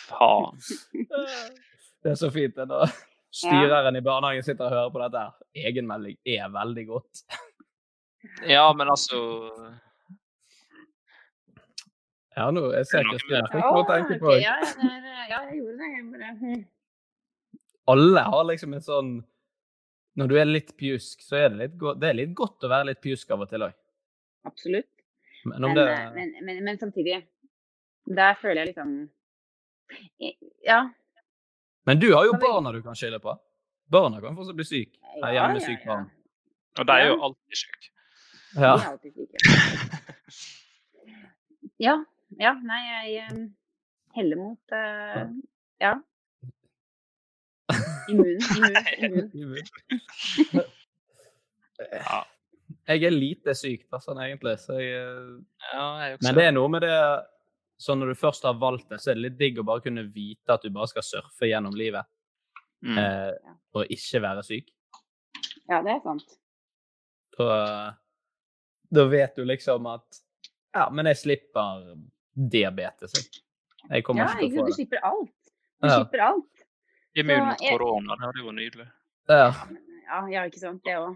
[0.10, 0.60] Faen.
[2.04, 2.68] Det er så fint det
[3.36, 5.24] styreren i barnehagen sitter og hører på dette.
[5.24, 5.32] her.
[5.72, 7.24] Egenmelding er veldig godt.
[8.48, 9.20] Ja, men altså
[12.36, 14.34] Ja, nå, jeg ser Det er noe å tenke på.
[14.42, 15.92] ja, jeg gjorde det.
[15.94, 16.66] Jeg bare, hm.
[17.94, 19.14] Alle har liksom en sånn
[20.20, 22.72] Når du er litt pjusk, så er det litt, godt, det er litt godt å
[22.72, 23.74] være litt pjusk av og til òg.
[24.48, 24.88] Absolutt.
[25.46, 27.18] Men om Men, det eh, men, men, men samtidig
[28.16, 28.94] Der føler jeg liksom
[30.66, 30.80] Ja.
[31.86, 33.36] Men du har jo barna du kan skylde på.
[33.92, 34.96] Barna kan fortsatt bli syk.
[35.22, 35.98] Ja, Ja, ja.
[36.80, 37.92] Og de er jo alltid syke.
[38.56, 38.74] Ja.
[38.80, 39.38] Er alltid syke.
[41.82, 41.97] Ja.
[42.39, 42.53] Ja.
[42.64, 43.39] Nei, jeg eh,
[44.16, 45.26] heller mot uh,
[45.84, 45.95] Ja.
[48.10, 48.38] Immun.
[49.03, 49.32] Immun.
[49.36, 50.64] immun.
[51.91, 52.22] Ja.
[52.88, 54.53] Jeg er lite syk, sånn egentlig.
[54.64, 55.41] Så jeg,
[55.74, 56.95] Ja, jeg men det er noe med det
[57.84, 60.06] Så når du først har valgt det, så er det litt digg å bare kunne
[60.16, 62.08] vite at du bare skal surfe gjennom livet
[62.86, 62.97] Mm.
[63.01, 64.68] eh, og ikke være syk.
[65.72, 66.36] Ja, det er sant.
[67.34, 67.45] Da,
[68.92, 70.22] da vet du liksom at
[70.76, 71.96] Ja, men jeg slipper
[72.36, 73.42] diabetes, jeg.
[73.90, 74.68] Jeg kommer Ja, ikke til å få sant?
[74.68, 75.32] Du slipper alt.
[75.82, 75.96] Du Ja.
[76.00, 76.66] slipper alt.
[77.16, 78.88] Immun mot korona, det hadde jo vært nydelig.
[79.30, 79.54] Ja.
[80.06, 80.84] Ja, ja, ikke sant.
[80.84, 81.16] Det òg.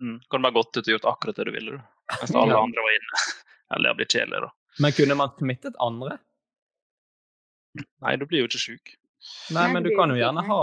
[0.00, 0.20] Mm.
[0.30, 1.82] Kan bare gått ut og gjort akkurat det du ville, du.
[2.20, 2.62] Mens alle Ja.
[2.62, 3.12] andre var inne.
[3.76, 4.50] Eller det blitt kjedelig, da.
[4.80, 6.18] Men kunne man smittet andre?
[8.02, 8.96] Nei, du blir jo ikke sjuk.
[9.50, 10.60] Nei, Nei, men du kan jo gjerne ha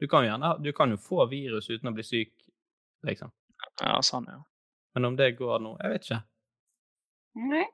[0.00, 2.32] Du kan jo gjerne Du kan jo få virus uten å bli syk,
[3.06, 3.30] liksom.
[3.80, 4.40] Ja, sånn, ja.
[4.94, 6.22] Men om det går nå Jeg vet ikke.
[7.48, 7.64] Nei.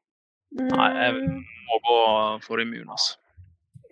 [0.59, 1.97] Nei, jeg Mm, må gå
[2.45, 3.17] for immun, altså.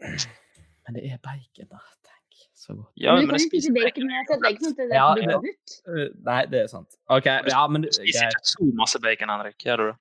[0.01, 1.81] Men det er bacon, da.
[2.07, 2.39] Tenk.
[2.55, 2.89] Så godt.
[2.97, 4.11] Ja, men du kan jo spise bacon bacon.
[4.11, 6.97] jeg har sett bacon at det Ja, blir det- Uh, Nei, det er sant.
[7.09, 7.27] OK.
[7.27, 9.59] Ja, men du, spiser ikke så masse bacon, Henrik.
[9.59, 9.97] Gjør du det?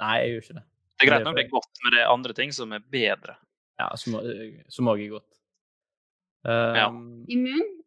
[0.00, 0.64] Nei, jeg gjør ikke det.
[1.00, 3.36] Det er greit nok det er godt, men det er andre ting som er bedre.
[3.78, 4.12] Ja, som,
[4.68, 5.28] som òg er godt.
[6.44, 7.82] Um, Immun?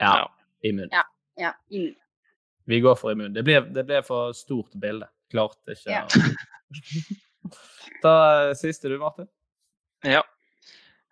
[0.00, 0.14] ja.
[0.16, 0.26] Ja.
[0.64, 0.88] Immun.
[1.38, 1.94] Ja, immun.
[2.68, 3.32] Vi går for immun.
[3.32, 5.06] Det ble, det ble for stort bilde.
[5.32, 6.02] Klarte ikke Ja.
[8.02, 8.10] Ta
[8.48, 9.24] eh, siste du, Martin.
[10.04, 10.20] Ja.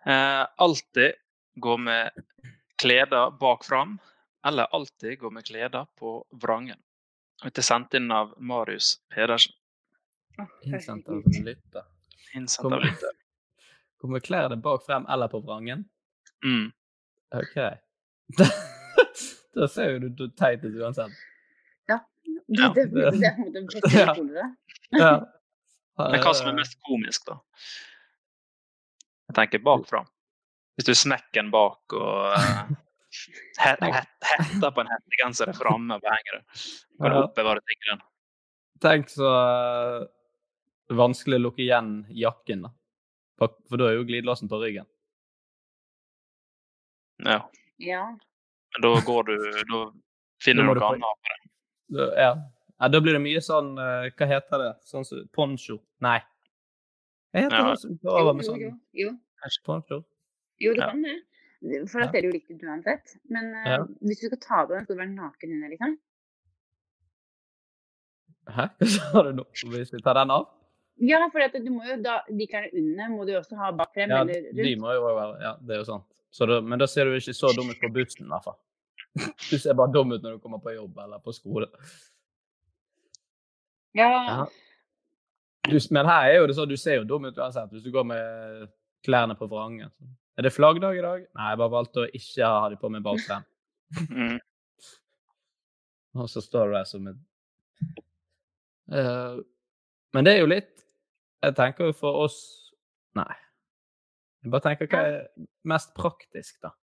[0.05, 1.15] Eh, alltid
[1.55, 2.11] gå med
[2.77, 3.95] kleder bak fram,
[4.45, 6.77] eller alltid gå med kleder på vrangen.
[7.41, 9.55] Dette er sendt inn av Marius Pedersen.
[10.61, 11.87] Innsendt av lytter.
[12.35, 13.15] Innsendt av lytter.
[13.97, 15.87] Kommer klærne bak frem eller på vrangen?
[16.45, 16.69] Mm.
[17.33, 17.57] OK.
[19.57, 21.17] da ser jo du du teit ut uansett.
[22.27, 24.15] Det, Ja, det, det, det- det Ja.
[25.01, 25.13] Ja.
[25.97, 27.39] Men hva som er mest komisk, da?
[29.27, 30.03] Jeg tenker bakfra.
[30.77, 32.69] Hvis du smekker den bak og uh,
[33.57, 36.43] het, het, på en hettegenser er framme og henger det.
[37.01, 37.97] Kan du oppbevare tingene?
[38.85, 40.05] Tenk så uh,
[40.93, 42.71] vanskelig å lukke igjen jakken, da.
[43.41, 44.85] For, da er jo glidelåsen på ryggen.
[47.25, 47.41] Ja.
[47.81, 48.03] Ja.
[48.77, 49.35] Men da går du
[49.73, 49.81] Da
[50.43, 51.46] finner du noe annet på det.
[51.89, 52.07] Ja.
[52.17, 52.87] ja.
[52.91, 54.71] Da blir det mye sånn eh, Hva heter det?
[54.85, 55.79] Sånn som poncho?
[56.03, 56.19] Nei.
[57.33, 57.69] Hva heter Ja.
[57.71, 59.13] det som går over med Jo, sånn jo, jo.
[59.65, 60.03] poncho?
[60.59, 60.89] Jo, det Ja.
[60.91, 61.17] kan det.
[61.89, 63.15] For da ser det jo likt ut uansett.
[63.29, 63.77] Men uh, Ja.
[64.03, 65.97] hvis du skal ta på den, skal du være naken under, liksom?
[68.47, 68.67] Hæ?
[68.79, 69.43] Hva sa du nå?
[69.73, 70.45] Hvis vi tar den av?
[70.99, 73.91] Ja, for at du må jo da, de klærne under må du også ha bak
[73.93, 76.05] frem Ja, eller de må jo være Ja, det er jo sant.
[76.33, 78.57] Så da, men da ser du ikke så dum ut på bussen, i hvert fall.
[79.49, 81.69] Du ser bare dum ut når du kommer på jobb eller på skole.
[83.97, 84.09] Ja.
[84.13, 84.47] Ja.
[85.67, 87.91] Du, men her er jo det sånn, du ser jo dum ut uansett hvis du
[87.91, 88.67] går med
[89.05, 89.91] klærne på vrangen.
[90.37, 91.25] Er det flaggdag i dag?
[91.35, 93.47] Nei, jeg bare valgte å ikke ha de på meg bak frem.
[94.11, 94.37] Mm.
[96.21, 97.19] Og så står du der som et
[98.91, 99.37] uh,
[100.15, 100.81] Men det er jo litt
[101.45, 102.39] Jeg tenker jo for oss
[103.15, 103.35] Nei.
[104.43, 105.15] Jeg bare tenker hva er
[105.67, 106.73] mest praktisk, da?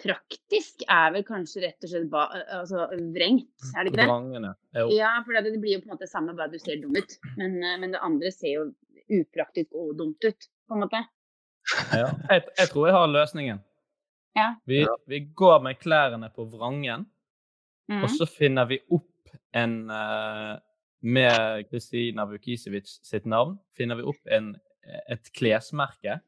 [0.00, 2.26] Praktisk er vel kanskje rett og slett ba,
[2.56, 4.06] altså, vrengt, er det ikke det?
[4.08, 4.52] Vrangene.
[4.76, 4.86] Jo.
[4.96, 6.96] Ja, for det, det blir jo på en måte det samme, bare du ser dum
[6.96, 7.16] ut.
[7.36, 8.68] Men, men det andre ser jo
[9.20, 11.02] upraktisk og dumt ut, på en måte.
[11.92, 12.08] Ja.
[12.30, 13.60] Jeg, jeg tror jeg har løsningen.
[14.34, 14.46] Ja.
[14.66, 14.80] Vi,
[15.10, 17.04] vi går med klærne på vrangen,
[17.90, 18.00] mm.
[18.00, 19.06] og så finner vi opp
[19.54, 19.76] en
[21.00, 24.50] Med Kristina Vukisevic sitt navn finner vi opp en,
[25.08, 26.18] et klesmerke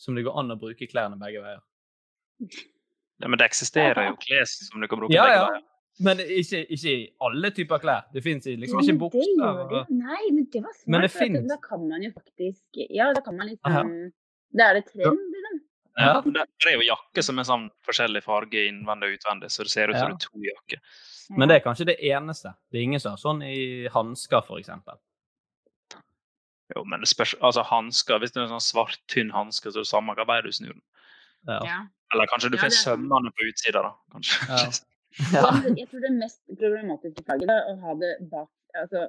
[0.00, 1.60] som det går an å bruke klærne begge veier.
[3.22, 5.46] Ja, men det eksisterer jo kles som du kan bruke Ja, begge ja.
[5.50, 5.62] veier.
[6.02, 8.02] Men ikke, ikke i alle typer klær.
[8.12, 9.24] Det fins liksom ikke det.
[9.38, 10.88] og- Nei, men det var smart.
[10.88, 11.46] Men det for finnes.
[11.48, 13.84] Da kan man jo faktisk Ja, da kan man liksom Aha.
[14.56, 15.60] Da er det trend, liksom.
[15.96, 16.20] Ja.
[16.24, 19.62] men Det, det er jo jakker som er sånn forskjellig farge innvendig og utvendig, så
[19.62, 20.14] det ser ut som Ja.
[20.16, 20.80] det er to jakker.
[21.38, 22.54] Men det er kanskje det eneste.
[22.72, 24.68] Det er ingen som har sånn i hansker, f.eks.
[26.74, 29.78] Jo, men det spørs Altså, hansker Hvis det er en sånn svart, tynn hanske, så
[29.78, 30.82] er det samme hva vei du snur den.
[31.46, 31.86] Ja.
[32.14, 33.92] Eller kanskje du Ja, får det sømmene på utsida, da.
[34.14, 34.36] Kanskje.
[34.50, 34.58] Ja.
[35.30, 35.46] Ja,
[35.78, 38.48] Jeg tror det mest problematiske plagget er å ha det bak
[38.80, 39.04] Altså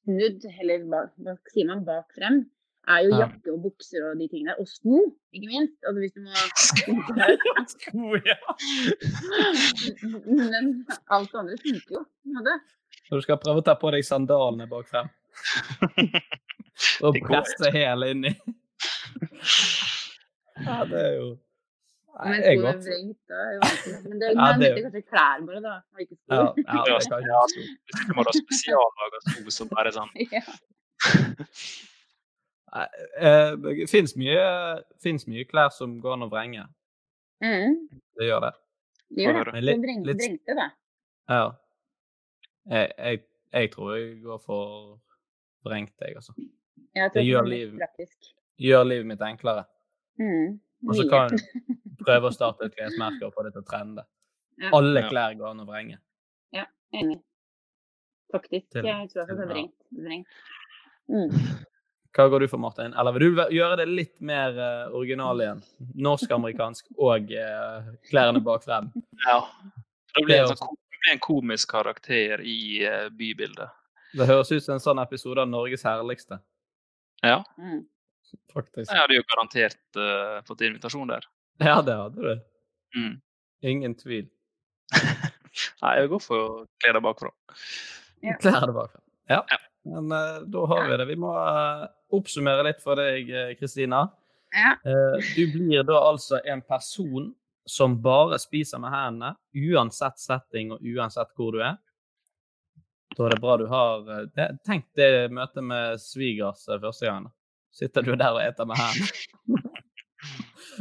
[0.00, 2.38] snudd, eller bak, hva sier man, bak frem,
[2.88, 3.18] er jo Ja.
[3.26, 4.54] jakke og bukser og de tingene.
[4.56, 5.02] Og sko,
[5.36, 5.76] ikke minst.
[5.84, 6.32] Altså hvis du må
[7.74, 8.38] Sko, ja.
[10.40, 10.64] Men
[11.12, 12.02] alt det andre funker jo.
[12.06, 12.54] på en måte.
[13.10, 15.12] Og du skal prøve å ta på deg sandalene bak frem.
[17.04, 18.32] Og presse hælen inni.
[20.64, 21.28] Ja, det er jo
[22.10, 22.82] Nei, Men jeg er godt.
[22.86, 23.58] vrengt, da er.
[24.08, 25.74] Men det, Ja, man det er bytter kanskje klær bare, da.
[26.02, 26.34] Ikke sko.
[26.34, 26.40] Ja,
[26.74, 27.60] ja, det skal Ja, så.
[27.86, 30.42] Hvis du må ha spesiallaga sko som bare er sånn Ja.
[32.70, 32.86] Nei,
[33.18, 34.42] eh, Det fins mye,
[35.26, 36.66] mye klær som går an å vrenge.
[37.42, 37.78] Mm,
[38.18, 38.52] Det gjør det.
[39.16, 39.62] det gjør det.
[39.64, 40.68] Litt- litt- vrengte, da.
[41.30, 41.46] Ja.
[42.70, 45.00] Jeg, jeg, jeg tror jeg går for
[45.66, 46.34] vrengt, jeg, altså.
[46.94, 47.80] Jeg Det gjør er liv-
[48.60, 49.64] Gjør livet mitt enklere.
[50.20, 51.30] Mm, Og så kan
[52.04, 54.06] prøve å starte et klesmerke og få det til å trende.
[54.60, 54.72] Ja.
[54.76, 56.00] Alle klær går an å vrenge.
[56.92, 57.20] Enig.
[58.32, 58.70] Faktisk.
[58.70, 59.46] Til- jeg tror jeg ja.
[59.46, 59.74] vrengt.
[59.90, 60.26] vrengt.
[61.08, 61.30] Mm.
[62.10, 62.94] Hva går du for, Martin?
[62.98, 65.62] Eller vil du gjøre det litt mer uh, original igjen?
[65.94, 68.90] Norsk-amerikansk og uh, klærne bak frem.
[69.26, 69.44] Ja.
[70.10, 73.70] Det blir en, sånn, det blir en komisk karakter i uh, bybildet.
[74.18, 76.40] Det høres ut som en sånn episode av Norges herligste,
[77.22, 77.44] Ja.
[77.58, 77.84] Mm.
[78.50, 78.90] faktisk.
[78.90, 81.28] Jeg hadde jo garantert uh, fått invitasjon der.
[81.68, 82.40] Ja, det hadde du.
[82.96, 83.16] Mm.
[83.62, 84.28] Ingen tvil.
[85.82, 87.32] Nei, jeg går for å kle deg bakfra.
[88.24, 88.38] Ja.
[88.40, 89.02] deg bakfra.
[89.28, 89.42] Ja.
[89.44, 89.58] Ja.
[89.84, 91.06] Men uh, da har vi det.
[91.10, 91.84] Vi må uh,
[92.16, 94.06] oppsummere litt for deg, eh, Kristina.
[94.56, 94.74] Ja.
[94.84, 97.30] Uh, du blir da altså en person
[97.68, 101.76] som bare spiser med hendene, uansett setting og uansett hvor du er.
[103.16, 107.28] Da er det bra du har det, Tenk det møtet med svigers første gang.
[107.74, 109.76] Sitter du der og eter med hendene.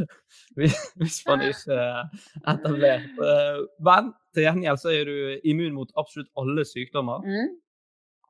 [1.00, 2.04] Hvis man ikke er
[2.50, 3.08] etablert.
[3.24, 5.16] Eh, Men til gjengjeld så er du
[5.48, 7.24] immun mot absolutt alle sykdommer.
[7.26, 7.50] Mm.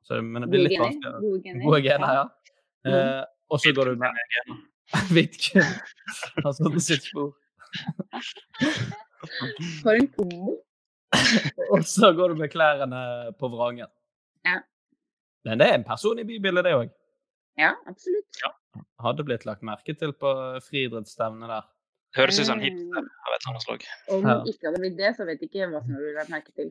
[0.06, 1.20] Så, men det blir litt vanskeligere.
[1.22, 1.62] Gode gener.
[1.66, 2.24] Gode gener, ja.
[2.86, 2.94] Mm.
[2.94, 4.10] Eh, og så går du med
[5.14, 5.70] Vidkun.
[6.44, 7.30] Han på sitt spor.
[9.82, 10.56] For en kombo.
[11.70, 13.00] Og så går du med klærne
[13.38, 13.90] på vrangen.
[14.46, 14.56] Ja.
[15.44, 16.90] Men det er en person i bybildet, det òg.
[17.60, 18.40] Ja, absolutt.
[18.40, 18.50] Ja.
[19.04, 20.30] Hadde blitt lagt merke til på
[20.64, 21.64] friidrettsstevnet der.
[22.16, 22.64] Høres ut som en Mm.
[22.66, 23.80] hipster av et eller annet slag.
[24.10, 24.34] Om Ja.
[24.50, 26.70] ikke hadde blitt det, så vet jeg ikke hva som ville vært merket til.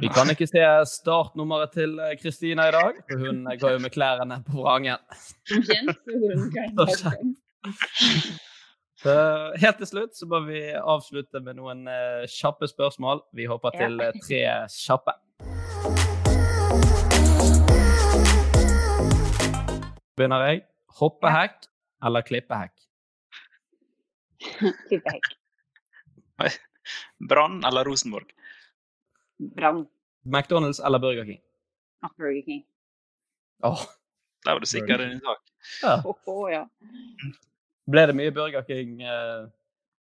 [0.00, 3.78] Vi kan ikke se startnummeret til eh, Kristina i dag, for hun eh, går jo
[3.82, 4.98] med klærne på vrangen.
[8.98, 9.12] Så
[9.62, 13.20] helt til slutt så må vi avslutte med noen eh, kjappe spørsmål.
[13.34, 14.40] Vi hopper til tre
[14.74, 15.12] kjappe.
[20.18, 20.62] Begynner jeg.
[20.98, 21.68] Hoppehekk
[22.08, 22.74] eller klippehekk?
[24.88, 25.30] Klippehekk.
[27.28, 28.30] Brann eller Rosenborg?
[29.38, 29.86] Brann.
[30.24, 31.40] McDonald's eller Burger King?
[32.02, 32.64] Ah, Burger King.
[33.62, 33.82] Oh.
[34.44, 35.42] Der var du sikker i din sak.
[35.82, 36.02] ja.
[36.04, 36.64] Oh, oh, ja.
[37.90, 39.46] Ble det mye Burger King eh,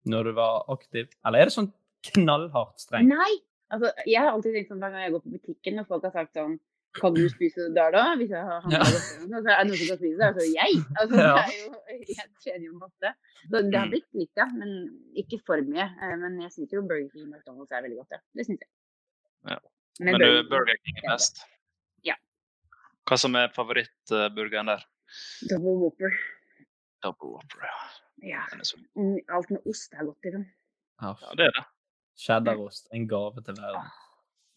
[0.09, 1.09] når du var aktiv?
[1.25, 1.71] Eller er det sånn
[2.09, 3.13] knallhardt strengt?
[3.13, 3.33] Nei!
[3.73, 6.13] Altså, jeg har alltid tenkt sånn hver gang jeg går på butikken og folk har
[6.13, 6.57] sagt sånn
[6.93, 8.01] Kan du spise det der, da?
[8.19, 8.83] Hvis jeg har handla Ja.
[8.85, 10.73] sånn, så er det noen som kan spise det, altså jeg.
[11.01, 11.33] Altså, Ja.
[11.33, 11.71] Det er jo
[12.17, 13.13] jeg tjener jo masse.
[13.49, 14.45] Så det har blitt litt, ja.
[14.53, 14.75] Men
[15.17, 15.87] ikke for mye.
[16.01, 18.21] Eh, Men jeg syns jo Burger King og McDonald's er veldig godt, ja.
[18.35, 18.69] Det syns jeg.
[19.49, 19.57] Ja.
[19.99, 21.43] Men Men du, Burger King- er best.
[22.03, 22.15] Ja.
[23.09, 24.85] Hva som er favorittburgeren der?
[25.49, 26.13] Double Whopper.
[27.03, 27.81] Double Whopper, ja.
[28.23, 28.45] Ja.
[28.53, 28.61] Den.
[28.95, 30.45] Mm, Alt med ost er godt, liksom.
[31.01, 31.65] Ja, det er det.
[32.15, 32.87] Cheddarost.
[32.93, 33.89] En gave til verden.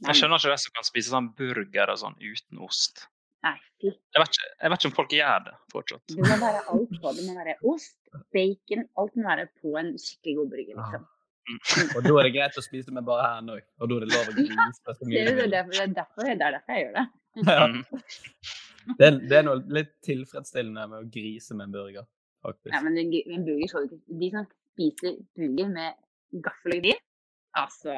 [0.05, 3.07] Jeg skjønner ikke de som kan spise sånn burger og sånn uten ost.
[3.47, 3.57] Nei.
[3.85, 6.03] Jeg vet, ikke, jeg vet ikke om folk gjør det fortsatt.
[6.13, 7.13] Det må være alt på.
[7.17, 7.97] Det må være ost,
[8.35, 11.07] bacon, alt må være på en skikkelig god burger, liksom.
[11.95, 13.67] Og da er det greit å spise med bare hendene òg.
[13.79, 15.53] Og da er det lov å grise så Det mye du vil.
[15.53, 17.07] derfor, det, er derfor, det er derfor jeg gjør det.
[17.47, 17.67] Ja.
[17.67, 17.83] Mm.
[18.97, 22.05] Det, er, det er noe litt tilfredsstillende med å grise med en burger,
[22.47, 22.73] faktisk.
[22.75, 26.85] Ja, men en, en burger skal du ikke De som spiser burger med gaffel og
[26.85, 27.01] kniv,
[27.63, 27.97] altså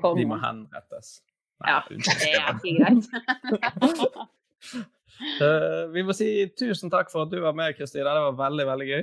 [0.00, 1.20] kom De må henrettes.
[1.60, 3.04] Nei, Ja, det er ikke greit.
[5.40, 8.14] uh, vi må si tusen takk for at du var med, Kristina.
[8.16, 9.02] Det var veldig, veldig gøy.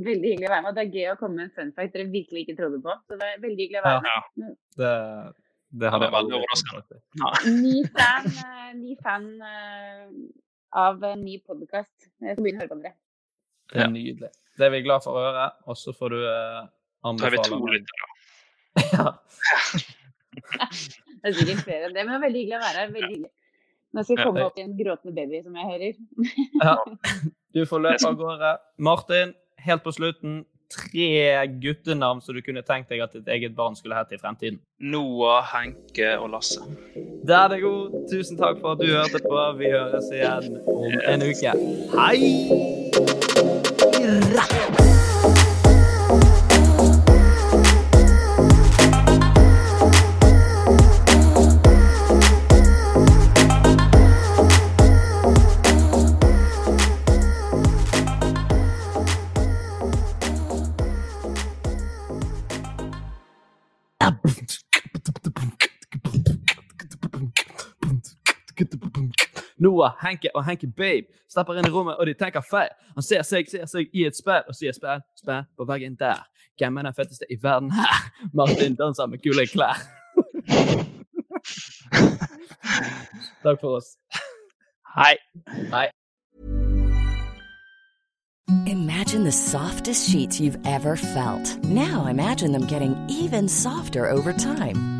[0.00, 0.74] Veldig hyggelig å være med.
[0.78, 2.92] Det er gøy å komme med en fun fact dere virkelig ikke trodde på.
[3.10, 4.20] Så det er veldig hyggelig å være Ja.
[4.42, 4.56] med.
[4.80, 4.92] Det,
[5.82, 7.00] det hadde jeg veldig overraskende.
[7.22, 7.30] Ja.
[7.60, 10.04] Ny fan, eh, ny fan eh,
[10.84, 11.96] av en ny podkast.
[12.22, 12.96] Jeg skal begynne å høre på dere.
[13.70, 14.30] Det er nydelig.
[14.58, 15.46] Det er vi glad for å høre.
[15.70, 16.20] Og så får du
[17.06, 18.06] anbefale Da er vi to lyttere.
[18.94, 19.06] Ja.
[21.20, 22.92] Det er sikkert flere enn det, men det er veldig hyggelig å være her.
[22.94, 23.32] Veldig hyggelig.
[23.90, 25.92] Nå skal jeg komme opp i en gråtende baby, som jeg hører.
[26.62, 26.76] Ja.
[27.50, 28.54] Du får løpe av gårde.
[28.78, 29.34] Martin,
[29.66, 33.98] helt på slutten, tre guttenavn som du kunne tenkt deg at ditt eget barn skulle
[33.98, 34.60] hett i fremtiden.
[34.78, 36.62] Noah, Henke og Lasse.
[37.26, 37.96] Der er det god.
[38.12, 39.40] Tusen takk for at du hørte på.
[39.58, 41.56] Vi høres igjen om en uke.
[41.98, 43.19] Hei!
[69.70, 72.72] Noah, Henke og Henke Babe stepper inn i rommet, og de tenker feil.
[72.96, 76.24] Han ser seg, ser seg i et speil og sier speil, speil på veggen der.
[76.58, 78.10] Hvem er den fetteste i verden her?
[78.34, 79.78] Martin danser med kule klær.
[83.44, 83.96] Takk for oss.
[84.96, 85.14] Hei.
[85.70, 85.86] Hei.
[88.66, 91.64] Imagine the softest sheets you've ever felt.
[91.64, 94.99] Now imagine them getting even softer over time.